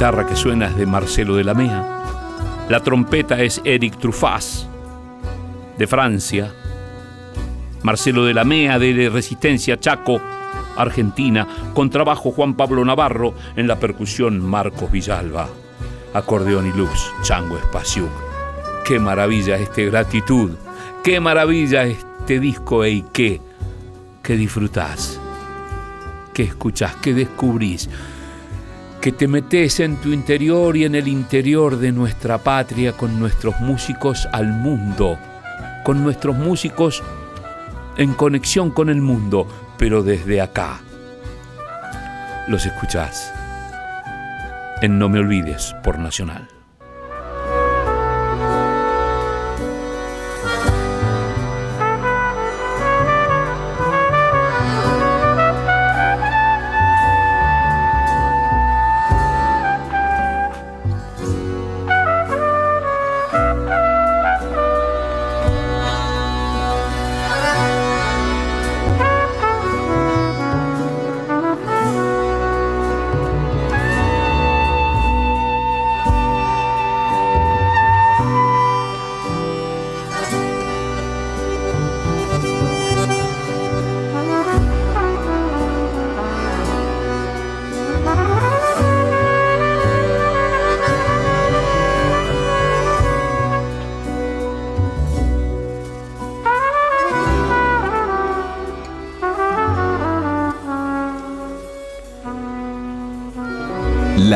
Guitarra 0.00 0.26
que 0.26 0.34
suena 0.34 0.64
es 0.64 0.76
de 0.76 0.86
Marcelo 0.86 1.36
de 1.36 1.44
la 1.44 1.52
Mea. 1.52 1.84
La 2.70 2.80
trompeta 2.80 3.38
es 3.42 3.60
Eric 3.64 3.98
Truffaz, 3.98 4.66
de 5.76 5.86
Francia. 5.86 6.54
Marcelo 7.82 8.24
de 8.24 8.32
la 8.32 8.44
Mea, 8.44 8.78
de 8.78 9.10
Resistencia 9.10 9.78
Chaco, 9.78 10.18
Argentina. 10.74 11.46
Con 11.74 11.90
trabajo 11.90 12.30
Juan 12.30 12.54
Pablo 12.54 12.82
Navarro. 12.82 13.34
En 13.56 13.68
la 13.68 13.78
percusión 13.78 14.40
Marcos 14.40 14.90
Villalba. 14.90 15.50
Acordeón 16.14 16.66
y 16.66 16.72
luz, 16.72 17.12
Chango 17.20 17.58
Espacio. 17.58 18.08
Qué 18.86 18.98
maravilla 18.98 19.56
este 19.56 19.84
gratitud. 19.84 20.52
Qué 21.04 21.20
maravilla 21.20 21.84
este 21.84 22.40
disco 22.40 22.84
qué, 23.12 23.42
que 24.22 24.36
disfrutás, 24.38 25.20
que 26.32 26.44
escuchás, 26.44 26.96
que 26.96 27.12
descubrís 27.12 27.90
que 29.00 29.12
te 29.12 29.26
metes 29.26 29.80
en 29.80 29.96
tu 29.96 30.10
interior 30.10 30.76
y 30.76 30.84
en 30.84 30.94
el 30.94 31.08
interior 31.08 31.78
de 31.78 31.90
nuestra 31.90 32.36
patria 32.36 32.92
con 32.92 33.18
nuestros 33.18 33.58
músicos 33.60 34.28
al 34.30 34.48
mundo, 34.48 35.18
con 35.84 36.02
nuestros 36.04 36.36
músicos 36.36 37.02
en 37.96 38.12
conexión 38.12 38.70
con 38.70 38.90
el 38.90 39.00
mundo, 39.00 39.46
pero 39.78 40.02
desde 40.02 40.42
acá. 40.42 40.80
Los 42.46 42.66
escuchás 42.66 43.32
en 44.82 44.98
No 44.98 45.08
Me 45.08 45.18
Olvides 45.18 45.74
por 45.82 45.98
Nacional. 45.98 46.49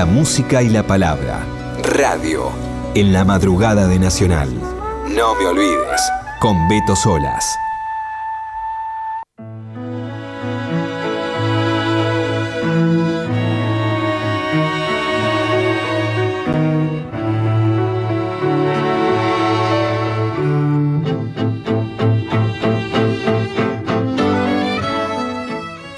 Música 0.04 0.62
y 0.62 0.68
la 0.68 0.82
palabra. 0.82 1.44
Radio. 1.82 2.50
En 2.94 3.12
la 3.12 3.24
madrugada 3.24 3.86
de 3.86 3.98
Nacional. 3.98 4.50
No 5.08 5.34
me 5.34 5.46
olvides. 5.46 6.00
Con 6.40 6.68
Beto 6.68 6.94
Solas. 6.94 7.44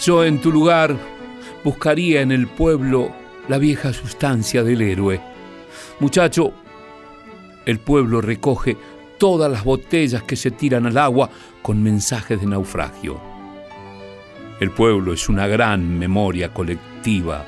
Yo 0.01 0.25
en 0.25 0.41
tu 0.41 0.53
lugar 0.53 0.97
buscaría 1.65 2.21
en 2.21 2.31
el 2.31 2.47
pueblo 2.47 3.26
la 3.49 3.59
vieja 3.59 3.93
sustancia 3.93 4.63
del 4.63 4.83
héroe. 4.83 5.21
Muchacho, 6.01 6.53
el 7.65 7.79
pueblo 7.79 8.21
recoge 8.21 8.77
todas 9.19 9.51
las 9.51 9.65
botellas 9.65 10.23
que 10.23 10.37
se 10.37 10.51
tiran 10.51 10.87
al 10.87 10.99
agua 10.99 11.31
con 11.63 11.83
mensajes 11.83 12.41
de 12.41 12.47
naufragio. 12.47 13.21
El 14.61 14.71
pueblo 14.71 15.13
es 15.13 15.29
una 15.29 15.47
gran 15.47 15.99
memoria 15.99 16.53
colectiva 16.53 17.45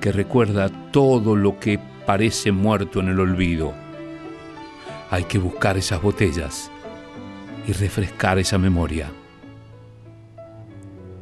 que 0.00 0.12
recuerda 0.12 0.68
todo 0.90 1.34
lo 1.34 1.58
que 1.58 1.80
parece 2.06 2.52
muerto 2.52 3.00
en 3.00 3.08
el 3.08 3.20
olvido. 3.20 3.74
Hay 5.10 5.24
que 5.24 5.38
buscar 5.38 5.76
esas 5.76 6.00
botellas 6.00 6.70
y 7.66 7.72
refrescar 7.72 8.38
esa 8.38 8.58
memoria. 8.58 9.10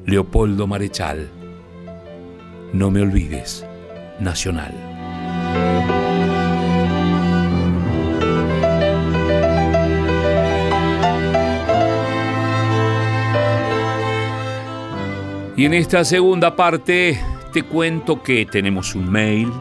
Leopoldo 0.04 0.66
Marechal 0.66 1.30
no 2.74 2.90
me 2.90 3.00
olvides, 3.00 3.64
Nacional. 4.18 4.74
Y 15.56 15.64
en 15.66 15.74
esta 15.74 16.04
segunda 16.04 16.56
parte 16.56 17.20
te 17.52 17.62
cuento 17.62 18.24
que 18.24 18.44
tenemos 18.44 18.96
un 18.96 19.08
mail 19.08 19.52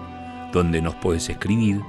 donde 0.51 0.81
nos 0.81 0.95
puedes 0.95 1.29
escribir. 1.29 1.81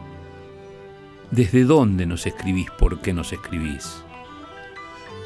¿Desde 1.31 1.65
dónde 1.65 2.05
nos 2.05 2.27
escribís? 2.27 2.71
¿Por 2.79 3.01
qué 3.01 3.15
nos 3.15 3.33
escribís? 3.33 4.05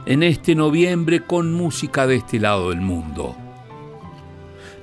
En 0.05 0.25
este 0.25 0.57
noviembre 0.57 1.21
con 1.21 1.53
música 1.53 2.09
de 2.09 2.17
este 2.17 2.41
lado 2.41 2.71
del 2.71 2.81
mundo. 2.81 3.37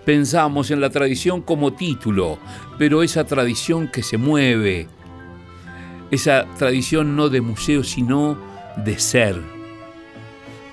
Pensamos 0.06 0.72
en 0.72 0.80
la 0.80 0.90
tradición 0.90 1.42
como 1.42 1.74
título, 1.74 2.38
pero 2.78 3.04
esa 3.04 3.26
tradición 3.26 3.90
que 3.92 4.02
se 4.02 4.18
mueve, 4.18 4.88
esa 6.12 6.46
tradición 6.58 7.16
no 7.16 7.30
de 7.30 7.42
museo, 7.42 7.84
sino 7.84 8.38
de 8.78 9.00
ser, 9.00 9.42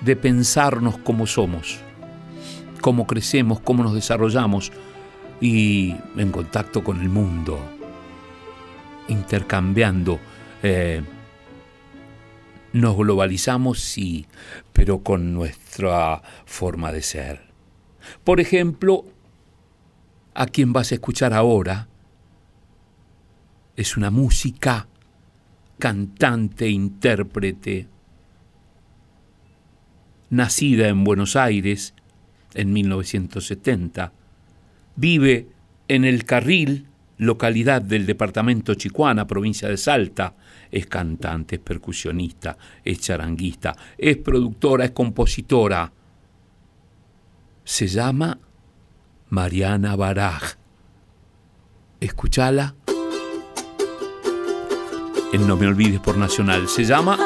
de 0.01 0.15
pensarnos 0.15 0.97
como 0.99 1.27
somos, 1.27 1.79
cómo 2.81 3.07
crecemos, 3.07 3.59
cómo 3.59 3.83
nos 3.83 3.93
desarrollamos 3.93 4.71
y 5.41 5.95
en 6.15 6.31
contacto 6.31 6.83
con 6.83 7.01
el 7.01 7.09
mundo, 7.09 7.59
intercambiando. 9.07 10.19
Eh, 10.63 11.03
nos 12.73 12.97
globalizamos, 12.97 13.79
sí, 13.79 14.25
pero 14.73 14.99
con 14.99 15.33
nuestra 15.33 16.21
forma 16.45 16.91
de 16.91 17.01
ser. 17.01 17.41
Por 18.23 18.41
ejemplo, 18.41 19.05
a 20.33 20.45
quien 20.47 20.73
vas 20.73 20.91
a 20.91 20.95
escuchar 20.95 21.33
ahora 21.33 21.87
es 23.75 23.95
una 23.97 24.11
música 24.11 24.87
cantante, 25.79 26.69
intérprete, 26.69 27.87
nacida 30.29 30.87
en 30.87 31.03
Buenos 31.03 31.35
Aires 31.35 31.93
en 32.53 32.73
1970, 32.73 34.13
vive 34.95 35.47
en 35.87 36.05
El 36.05 36.25
Carril, 36.25 36.87
localidad 37.17 37.81
del 37.81 38.05
departamento 38.05 38.73
Chicuana, 38.73 39.27
provincia 39.27 39.69
de 39.69 39.77
Salta, 39.77 40.35
es 40.71 40.87
cantante, 40.87 41.55
es 41.55 41.61
percusionista, 41.61 42.57
es 42.83 42.99
charanguista, 42.99 43.75
es 43.97 44.17
productora, 44.17 44.85
es 44.85 44.91
compositora. 44.91 45.91
Se 47.63 47.87
llama 47.87 48.37
Mariana 49.29 49.95
Baraj. 49.95 50.55
Escuchala. 51.99 52.75
En 55.33 55.47
No 55.47 55.55
Me 55.57 55.67
Olvides 55.67 55.99
por 55.99 56.17
Nacional. 56.17 56.67
Se 56.67 56.83
llama 56.83 57.17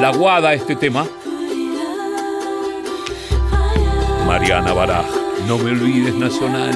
La 0.00 0.10
Guada 0.10 0.54
este 0.54 0.76
tema. 0.76 1.06
Mariana 4.26 4.72
Baraj. 4.72 5.06
No 5.46 5.58
Me 5.58 5.70
Olvides 5.70 6.14
Nacional. 6.14 6.72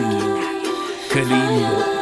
Qué 1.12 1.20
lindo. 1.24 1.97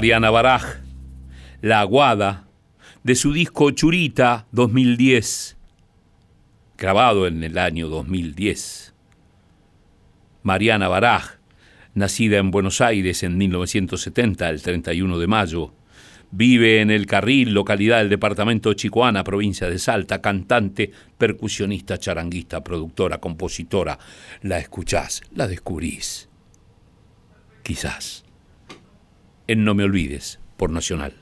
Mariana 0.00 0.30
Baraj, 0.30 0.62
La 1.60 1.80
Aguada, 1.80 2.48
de 3.02 3.14
su 3.14 3.34
disco 3.34 3.70
Churita 3.70 4.46
2010, 4.50 5.58
grabado 6.78 7.26
en 7.26 7.44
el 7.44 7.58
año 7.58 7.90
2010. 7.90 8.94
Mariana 10.42 10.88
Baraj, 10.88 11.34
nacida 11.92 12.38
en 12.38 12.50
Buenos 12.50 12.80
Aires 12.80 13.22
en 13.24 13.36
1970, 13.36 14.48
el 14.48 14.62
31 14.62 15.18
de 15.18 15.26
mayo, 15.26 15.74
vive 16.30 16.80
en 16.80 16.90
El 16.90 17.04
Carril, 17.04 17.52
localidad 17.52 17.98
del 17.98 18.08
departamento 18.08 18.72
Chicoana, 18.72 19.22
provincia 19.22 19.68
de 19.68 19.78
Salta, 19.78 20.22
cantante, 20.22 20.90
percusionista, 21.18 21.98
charanguista, 21.98 22.64
productora, 22.64 23.18
compositora. 23.18 23.98
La 24.40 24.60
escuchás, 24.60 25.20
la 25.34 25.46
descubrís. 25.46 26.30
Quizás 27.62 28.24
en 29.50 29.64
No 29.64 29.74
Me 29.74 29.82
Olvides, 29.82 30.38
por 30.56 30.70
Nacional. 30.70 31.12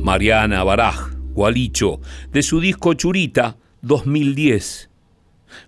Mariana 0.10 0.64
Baraj, 0.64 1.14
Gualicho, 1.36 2.02
de 2.32 2.42
su 2.42 2.60
disco 2.60 2.96
Churita 2.96 3.58
2010. 3.84 4.90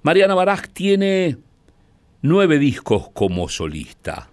Mariana 0.01 0.33
Baraj 0.33 0.67
tiene 0.73 1.37
nueve 2.23 2.57
discos 2.57 3.09
como 3.13 3.47
solista. 3.49 4.31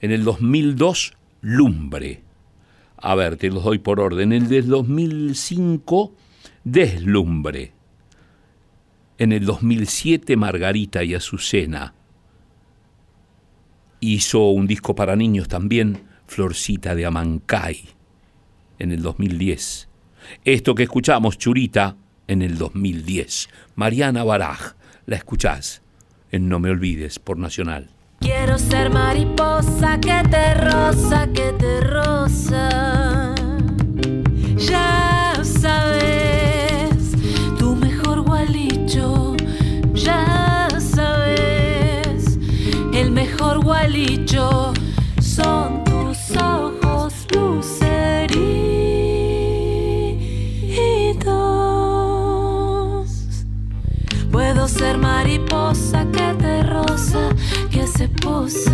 En 0.00 0.12
el 0.12 0.22
2002, 0.22 1.12
Lumbre. 1.40 2.22
A 2.96 3.16
ver, 3.16 3.36
te 3.36 3.50
los 3.50 3.64
doy 3.64 3.80
por 3.80 3.98
orden. 3.98 4.32
En 4.32 4.42
el 4.44 4.48
del 4.48 4.68
2005, 4.68 6.14
Deslumbre. 6.62 7.72
En 9.18 9.32
el 9.32 9.44
2007, 9.44 10.36
Margarita 10.36 11.02
y 11.02 11.16
Azucena. 11.16 11.94
Hizo 13.98 14.50
un 14.50 14.68
disco 14.68 14.94
para 14.94 15.16
niños 15.16 15.48
también, 15.48 16.04
Florcita 16.28 16.94
de 16.94 17.06
Amancay, 17.06 17.97
en 18.78 18.92
el 18.92 19.02
2010. 19.02 19.88
Esto 20.44 20.74
que 20.74 20.84
escuchamos, 20.84 21.38
Churita, 21.38 21.96
en 22.26 22.42
el 22.42 22.58
2010. 22.58 23.48
Mariana 23.74 24.24
Baraj, 24.24 24.74
la 25.06 25.16
escuchás 25.16 25.82
en 26.30 26.48
No 26.48 26.58
Me 26.60 26.70
Olvides 26.70 27.18
por 27.18 27.38
Nacional. 27.38 27.90
Quiero 28.20 28.58
ser 28.58 28.90
mariposa 28.90 29.98
que 30.00 30.22
te 30.28 30.54
rosa, 30.54 31.28
que 31.32 31.52
te 31.58 31.80
rosa. 31.80 33.34
Ya 34.56 35.34
sabes, 35.42 37.12
tu 37.58 37.76
mejor 37.76 38.22
gualicho. 38.22 39.36
Ya 39.94 40.68
sabes, 40.78 42.38
el 42.92 43.10
mejor 43.12 43.62
gualicho 43.62 44.72
son 45.20 45.67
Ser 54.68 54.98
mariposa 54.98 56.06
que 56.12 56.34
te 56.38 56.62
rosa, 56.62 57.30
que 57.70 57.86
se 57.86 58.08
posa. 58.08 58.70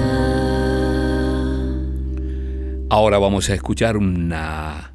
Ahora 2.91 3.19
vamos 3.19 3.49
a 3.49 3.55
escuchar 3.55 3.97
una 3.97 4.93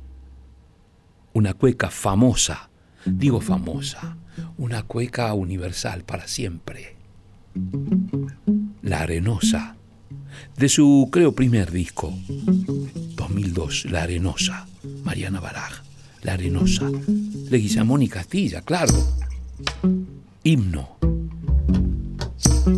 una 1.34 1.54
cueca 1.54 1.90
famosa, 1.90 2.70
digo 3.06 3.40
famosa, 3.40 4.18
una 4.58 4.84
cueca 4.84 5.34
universal 5.34 6.04
para 6.04 6.28
siempre. 6.28 6.98
La 8.82 9.02
Arenosa, 9.02 9.78
de 10.58 10.68
su 10.68 11.08
creo 11.12 11.34
primer 11.34 11.72
disco, 11.72 12.14
2002, 12.28 13.86
La 13.86 14.04
Arenosa, 14.04 14.68
Mariana 15.04 15.40
Baraj, 15.40 15.82
La 16.24 16.34
Arenosa, 16.34 16.92
Leguizamón 17.50 18.02
y 18.02 18.10
Castilla, 18.10 18.62
claro. 18.62 18.94
Himno. 20.44 20.98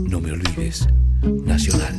No 0.09 0.19
me 0.19 0.31
olvides, 0.31 0.87
Nacional. 1.21 1.95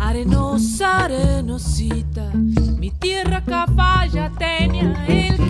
Arenosa, 0.00 1.04
arenosita, 1.04 2.32
mi 2.78 2.90
tierra 2.90 3.44
cafalla 3.44 4.32
tenía 4.38 5.06
el 5.06 5.43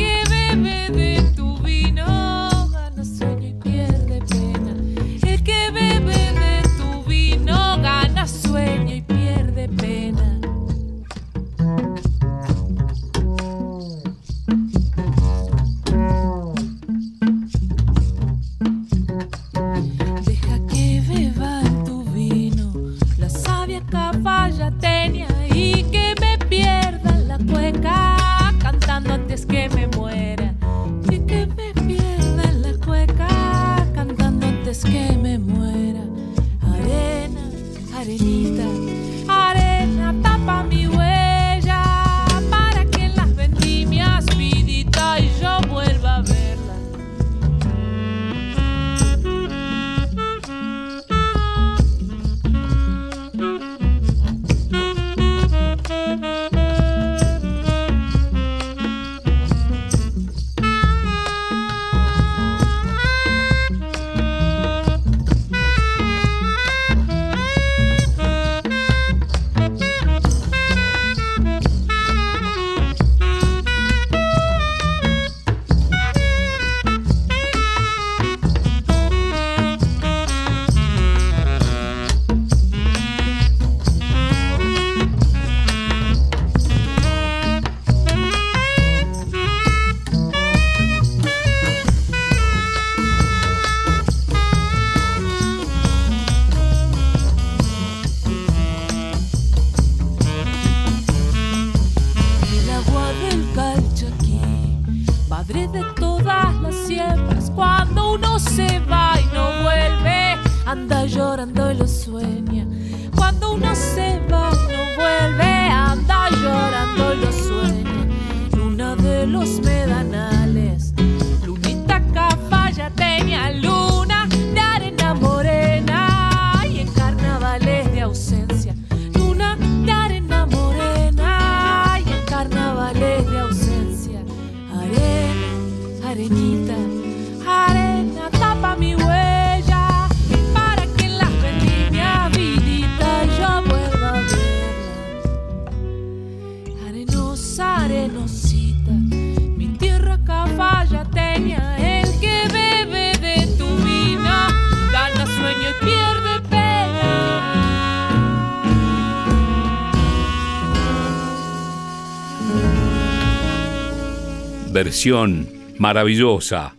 versión 164.75 165.49
maravillosa 165.79 166.75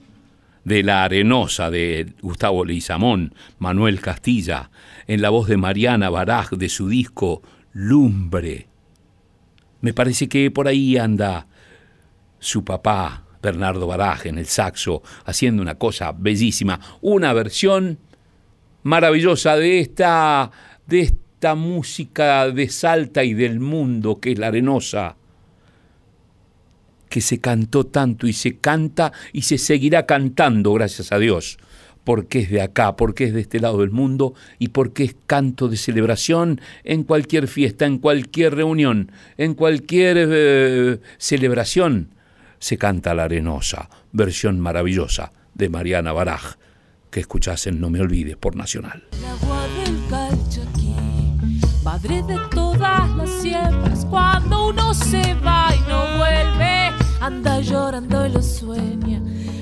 de 0.66 0.84
La 0.84 1.06
Arenosa 1.06 1.72
de 1.72 2.12
Gustavo 2.22 2.66
Leizamón, 2.66 3.34
Manuel 3.58 4.02
Castilla, 4.02 4.70
en 5.08 5.22
la 5.22 5.30
voz 5.30 5.48
de 5.48 5.56
Mariana 5.56 6.10
Baraj 6.10 6.50
de 6.50 6.68
su 6.68 6.90
disco 6.90 7.42
Lumbre. 7.72 8.68
Me 9.80 9.94
parece 9.94 10.28
que 10.28 10.52
por 10.52 10.68
ahí 10.68 10.98
anda 10.98 11.48
su 12.38 12.66
papá, 12.66 13.24
Bernardo 13.42 13.88
Baraj, 13.88 14.26
en 14.26 14.40
el 14.40 14.48
saxo, 14.48 15.02
haciendo 15.24 15.62
una 15.62 15.76
cosa 15.76 16.12
bellísima, 16.12 16.82
una 17.00 17.32
versión 17.32 17.98
maravillosa 18.84 19.56
de 19.56 19.80
esta, 19.80 20.52
de 20.86 21.00
esta 21.00 21.56
música 21.56 22.52
de 22.52 22.68
Salta 22.68 23.24
y 23.24 23.34
del 23.34 23.62
mundo 23.62 24.20
que 24.20 24.34
es 24.34 24.38
la 24.38 24.48
arenosa 24.48 25.16
que 27.16 27.22
se 27.22 27.40
cantó 27.40 27.86
tanto 27.86 28.28
y 28.28 28.34
se 28.34 28.58
canta 28.58 29.14
y 29.32 29.44
se 29.44 29.58
seguirá 29.58 30.06
cantando, 30.06 30.74
gracias 30.74 31.14
a 31.14 31.18
Dios, 31.18 31.58
porque 32.04 32.40
es 32.40 32.50
de 32.50 32.62
acá, 32.62 32.98
porque 32.98 33.24
es 33.24 33.34
de 33.34 33.40
este 33.40 33.62
lado 33.62 33.80
del 33.80 33.92
mundo 33.92 34.34
y 34.60 34.68
porque 34.68 35.06
es 35.06 35.16
canto 35.26 35.70
de 35.70 35.78
celebración 35.78 36.60
en 36.84 37.06
cualquier 37.06 37.48
fiesta, 37.48 37.86
en 37.86 38.00
cualquier 38.00 38.54
reunión, 38.56 39.14
en 39.38 39.54
cualquier 39.54 40.18
eh, 40.20 41.00
celebración. 41.18 42.10
Se 42.60 42.78
canta 42.78 43.14
la 43.14 43.24
arenosa, 43.24 43.90
versión 44.12 44.60
maravillosa 44.60 45.32
de 45.54 45.70
Mariana 45.70 46.12
Baraj, 46.12 46.56
que 47.12 47.22
escuchasen 47.22 47.80
No 47.80 47.90
Me 47.90 48.02
Olvides 48.02 48.36
por 48.36 48.58
Nacional. 48.58 49.06
El 49.14 49.24
agua 49.24 49.66
del 49.78 49.98
Calchaquí, 50.10 50.96
madre 51.82 52.24
de 52.24 52.38
todas 52.52 53.10
las 53.16 53.30
siembras, 53.42 54.06
cuando 54.10 54.68
uno 54.68 54.94
se 54.94 55.34
va 55.36 55.74
y 55.74 55.80
no 55.90 56.18
vuelve 56.18 56.65
anda 57.26 57.60
llorando 57.60 58.28
y 58.28 58.30
lo 58.30 58.42
sueña. 58.44 59.20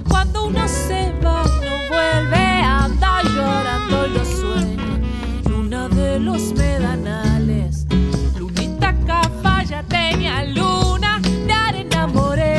Cuando 0.10 0.48
uno 0.48 0.68
se 0.68 1.14
va, 1.24 1.44
no 1.44 1.76
vuelve, 1.90 2.46
anda 2.62 3.24
llorando 3.24 4.08
y 4.08 4.10
lo 4.10 4.26
sueña. 4.26 5.00
Luna 5.50 5.88
de 5.88 6.20
los 6.20 6.54
medanales, 6.56 7.86
lunita 8.38 8.94
cafalla 9.08 9.82
tenía 9.84 10.44
luna 10.44 11.22
de 11.24 11.54
arena 11.54 12.06
morena 12.08 12.53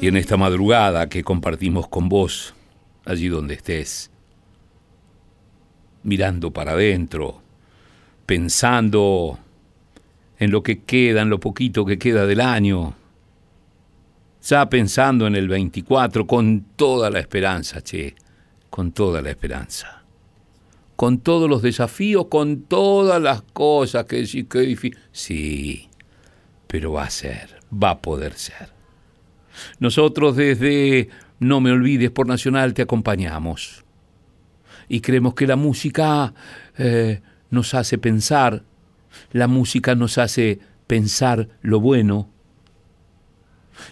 Y 0.00 0.08
en 0.08 0.16
esta 0.16 0.38
madrugada 0.38 1.10
que 1.10 1.22
compartimos 1.22 1.86
con 1.86 2.08
vos, 2.08 2.54
allí 3.04 3.28
donde 3.28 3.54
estés, 3.54 4.10
mirando 6.02 6.50
para 6.52 6.72
adentro, 6.72 7.42
pensando 8.24 9.38
en 10.38 10.50
lo 10.50 10.62
que 10.62 10.82
queda, 10.84 11.20
en 11.20 11.28
lo 11.28 11.38
poquito 11.38 11.84
que 11.84 11.98
queda 11.98 12.24
del 12.24 12.40
año. 12.40 12.94
Ya 14.42 14.70
pensando 14.70 15.26
en 15.26 15.36
el 15.36 15.48
24 15.48 16.26
con 16.26 16.62
toda 16.76 17.10
la 17.10 17.20
esperanza, 17.20 17.82
che, 17.82 18.14
con 18.70 18.92
toda 18.92 19.20
la 19.20 19.28
esperanza. 19.28 20.02
Con 20.96 21.18
todos 21.18 21.48
los 21.48 21.60
desafíos, 21.60 22.28
con 22.30 22.62
todas 22.62 23.20
las 23.20 23.42
cosas 23.42 24.06
que 24.06 24.24
sí, 24.24 24.44
que 24.44 24.60
difícil. 24.60 24.98
Sí, 25.12 25.90
pero 26.66 26.92
va 26.92 27.04
a 27.04 27.10
ser, 27.10 27.60
va 27.70 27.90
a 27.90 27.98
poder 27.98 28.32
ser. 28.32 28.79
Nosotros 29.78 30.36
desde 30.36 31.08
No 31.38 31.60
Me 31.60 31.72
Olvides 31.72 32.10
por 32.10 32.26
Nacional 32.26 32.74
te 32.74 32.82
acompañamos. 32.82 33.84
Y 34.88 35.00
creemos 35.00 35.34
que 35.34 35.46
la 35.46 35.56
música 35.56 36.34
eh, 36.76 37.20
nos 37.50 37.74
hace 37.74 37.98
pensar, 37.98 38.64
la 39.32 39.46
música 39.46 39.94
nos 39.94 40.18
hace 40.18 40.60
pensar 40.86 41.48
lo 41.62 41.80
bueno. 41.80 42.28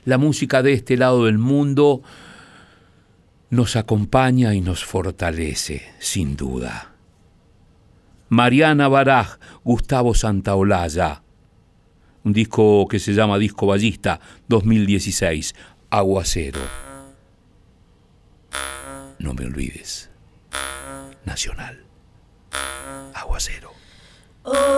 La 0.04 0.18
música 0.18 0.62
de 0.62 0.72
este 0.72 0.96
lado 0.96 1.26
del 1.26 1.38
mundo 1.38 2.02
nos 3.50 3.76
acompaña 3.76 4.54
y 4.54 4.60
nos 4.60 4.84
fortalece, 4.84 5.82
sin 5.98 6.36
duda. 6.36 6.92
Mariana 8.28 8.88
Baraj, 8.88 9.38
Gustavo 9.64 10.14
Santaolalla, 10.14 11.22
un 12.28 12.34
disco 12.34 12.86
que 12.88 12.98
se 12.98 13.14
llama 13.14 13.38
Disco 13.38 13.66
Ballista 13.66 14.20
2016, 14.48 15.54
Aguacero. 15.88 16.60
No 19.18 19.32
me 19.32 19.46
olvides, 19.46 20.10
Nacional, 21.24 21.82
Aguacero. 23.14 23.72
Mucho 24.44 24.68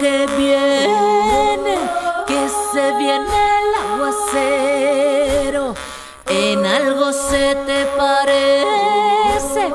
que 0.00 0.26
viene, 0.38 1.74
que 2.28 2.40
se 2.72 2.84
viene 2.96 3.36
el 3.58 3.66
aguacero. 3.90 5.64
En 6.28 6.64
algo 6.64 7.12
se 7.12 7.56
te 7.66 7.86
parece, 7.96 9.74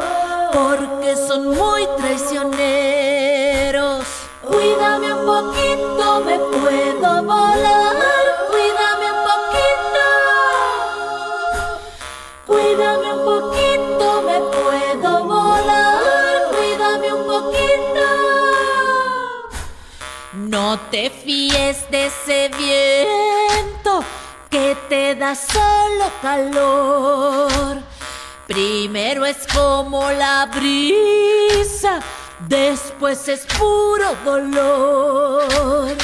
porque 0.53 1.17
son 1.17 1.49
muy 1.49 1.85
traicioneros. 1.97 4.05
Cuídame 4.47 5.13
un 5.13 5.25
poquito, 5.25 6.21
me 6.21 6.39
puedo 6.39 7.23
volar. 7.23 7.76
No 20.67 20.77
te 20.91 21.09
fíes 21.09 21.89
de 21.89 22.07
ese 22.07 22.49
viento 22.49 24.03
que 24.49 24.75
te 24.89 25.15
da 25.15 25.33
solo 25.33 26.11
calor. 26.21 27.77
Primero 28.45 29.25
es 29.25 29.47
como 29.47 30.11
la 30.11 30.45
brisa, 30.47 32.01
después 32.49 33.29
es 33.29 33.45
puro 33.57 34.13
dolor. 34.25 35.95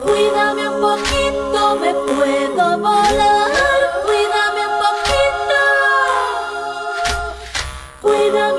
Cuídame 0.00 0.68
un 0.68 0.80
poquito, 0.80 1.76
me 1.80 1.92
puedo 1.92 2.78
volar. 2.78 3.50
Cuídame 4.04 4.62
un 4.70 4.76
poquito. 4.86 5.62
Cuídame 8.00 8.51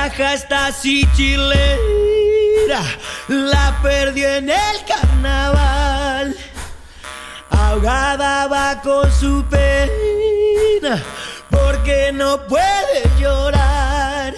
Mi 0.00 0.08
caja 0.08 0.32
está 0.32 0.66
así 0.68 1.06
chilera, 1.14 2.80
la 3.28 3.78
perdí 3.82 4.24
en 4.24 4.48
el 4.48 4.84
carnaval. 4.88 6.34
Ahogada 7.50 8.46
va 8.46 8.80
con 8.80 9.12
su 9.12 9.44
pena, 9.44 11.02
porque 11.50 12.12
no 12.14 12.46
puede 12.46 13.10
llorar. 13.18 14.32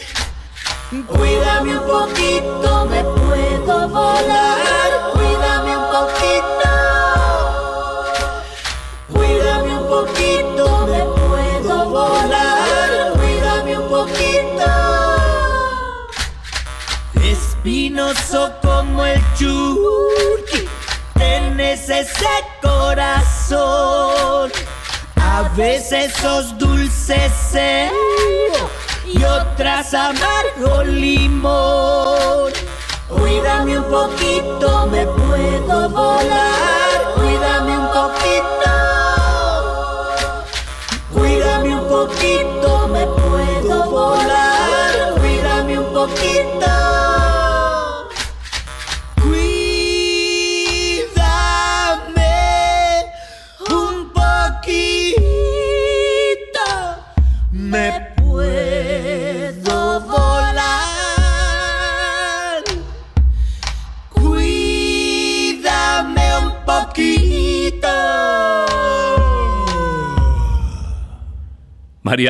Cuídame 1.06 1.78
un 1.78 1.86
poquito, 1.86 2.86
me 2.86 3.04
puedo 3.04 3.88
volar. 3.88 5.01
Espinoso 17.64 18.50
como 18.60 19.06
el 19.06 19.20
churqui, 19.36 20.68
tenés 21.14 21.88
ese 21.88 22.26
corazón. 22.60 24.50
A 25.14 25.42
veces 25.56 26.12
sos 26.14 26.58
dulce 26.58 27.30
y 29.06 29.22
otras 29.22 29.94
amargo 29.94 30.82
limón. 30.82 32.52
Cuídame 33.08 33.78
un 33.78 33.84
poquito, 33.84 34.88
me 34.88 35.06
puedo 35.06 35.88
volar. 35.88 37.14
Cuídame 37.14 37.78
un 37.78 37.86
poquito. 37.92 38.72
Cuídame 41.14 41.76
un 41.76 41.88
poquito, 41.88 42.61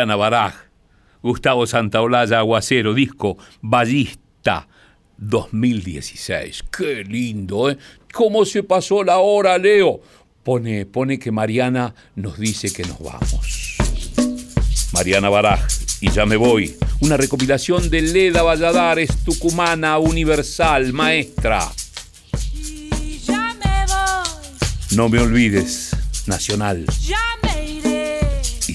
Mariana 0.04 0.16
Baraj, 0.16 0.54
Gustavo 1.22 1.64
Santaolalla, 1.64 2.38
Aguacero, 2.40 2.92
disco 2.92 3.38
Ballista 3.60 4.66
2016. 5.16 6.64
Qué 6.76 7.04
lindo, 7.04 7.70
¿eh? 7.70 7.78
¿Cómo 8.12 8.44
se 8.44 8.64
pasó 8.64 9.04
la 9.04 9.18
hora, 9.18 9.56
Leo? 9.58 10.00
Pone, 10.42 10.86
pone 10.86 11.20
que 11.20 11.30
Mariana 11.30 11.94
nos 12.16 12.36
dice 12.36 12.72
que 12.72 12.82
nos 12.82 12.98
vamos. 12.98 13.76
Mariana 14.92 15.28
Baraj, 15.28 15.60
y 16.00 16.10
ya 16.10 16.26
me 16.26 16.34
voy. 16.36 16.76
Una 17.00 17.16
recopilación 17.16 17.88
de 17.88 18.02
Leda 18.02 18.42
Valladares, 18.42 19.16
tucumana, 19.24 19.98
universal, 19.98 20.92
maestra. 20.92 21.70
Y 22.52 23.18
ya 23.24 23.54
me 23.54 23.86
voy, 23.86 24.96
No 24.96 25.08
me 25.08 25.20
olvides, 25.20 25.94
nacional. 26.26 26.86
ya 27.06 27.18
me 27.40 27.41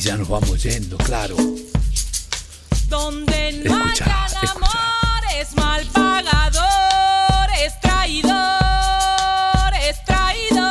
ya 0.07 0.15
nos 0.15 0.29
vamos 0.29 0.63
yendo, 0.63 0.95
claro. 0.97 1.35
Donde 2.87 3.51
no 3.65 3.75
Escucha, 3.87 4.05
hayan 4.23 4.43
escucha. 4.45 4.69
amores 4.71 5.53
mal 5.55 5.85
pagadores, 5.87 7.73
traidores, 7.81 8.35
traidores. 10.05 10.65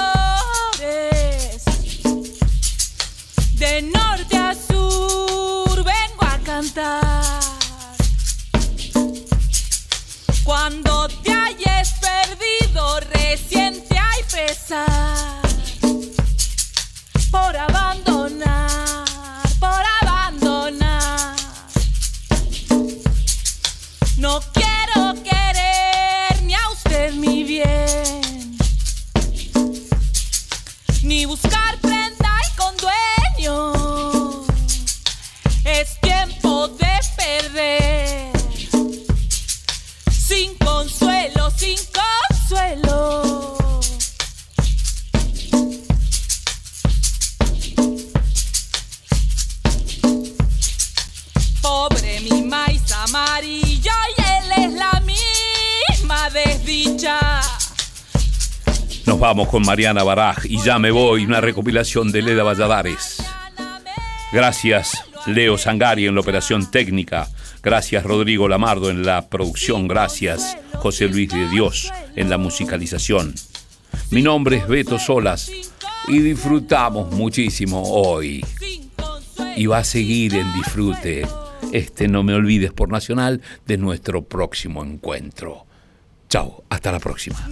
De 3.59 3.83
norte 3.83 4.37
a 4.39 4.55
sur 4.55 5.85
vengo 5.85 6.25
a 6.25 6.39
cantar. 6.39 7.43
Cuando 10.45 11.09
te 11.23 11.33
hayas 11.33 11.93
perdido, 12.01 13.01
recién 13.13 13.85
te 13.87 13.99
hay 13.99 14.23
pesar 14.33 15.43
por 17.31 17.55
abandonar, 17.57 18.96
Vamos 59.19 59.49
con 59.49 59.65
Mariana 59.65 60.05
Baraj 60.05 60.45
y 60.45 60.59
ya 60.63 60.79
me 60.79 60.91
voy, 60.91 61.25
una 61.25 61.41
recopilación 61.41 62.13
de 62.13 62.21
Leda 62.21 62.43
Valladares. 62.43 63.23
Gracias, 64.31 65.05
Leo 65.27 65.57
Sangari 65.57 66.07
en 66.07 66.15
la 66.15 66.21
operación 66.21 66.71
técnica. 66.71 67.29
Gracias, 67.63 68.05
Rodrigo 68.05 68.47
Lamardo 68.47 68.91
en 68.91 69.07
la 69.07 69.29
producción. 69.29 69.89
Gracias, 69.89 70.59
José 70.75 71.09
Luis 71.09 71.31
de 71.31 71.49
Dios 71.49 71.91
en 72.15 72.29
la 72.29 72.37
musicalización. 72.37 73.35
Mi 74.11 74.23
nombre 74.23 74.59
es 74.59 74.69
Beto 74.69 74.99
Solas 74.99 75.51
y 76.09 76.19
disfrutamos 76.19 77.13
muchísimo 77.13 77.83
hoy. 77.83 78.45
Y 79.57 79.67
va 79.67 79.79
a 79.79 79.85
seguir 79.85 80.35
en 80.35 80.53
disfrute 80.53 81.27
este 81.73 82.07
No 82.07 82.23
Me 82.23 82.35
Olvides 82.35 82.73
por 82.73 82.91
Nacional 82.91 83.41
de 83.67 83.79
nuestro 83.79 84.23
próximo 84.23 84.85
encuentro. 84.85 85.65
Chao, 86.29 86.65
hasta 86.69 86.93
la 86.93 87.01
próxima. 87.01 87.49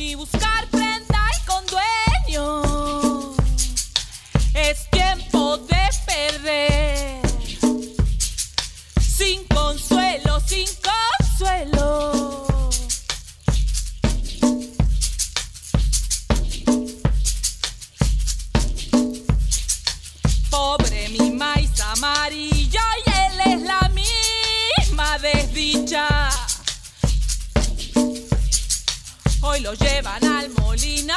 Lo 29.64 29.72
llevan 29.72 30.22
al 30.24 30.50
molino 30.50 31.14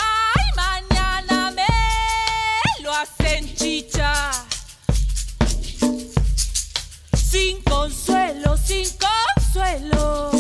consuelo, 7.87 8.57
sin 8.57 8.85
consuelo. 8.99 10.31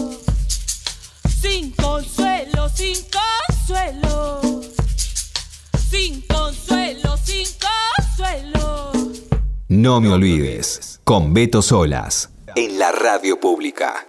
Sin 1.41 1.71
consuelo, 1.71 2.69
sin 2.69 2.97
consuelo. 3.09 4.61
Sin 5.89 6.21
consuelo, 6.27 7.17
sin 7.23 7.47
consuelo. 7.57 8.91
No 9.69 10.01
me 10.01 10.09
olvides, 10.09 10.99
con 11.05 11.33
Beto 11.33 11.61
Solas, 11.61 12.31
en 12.55 12.79
la 12.79 12.91
radio 12.91 13.39
pública. 13.39 14.06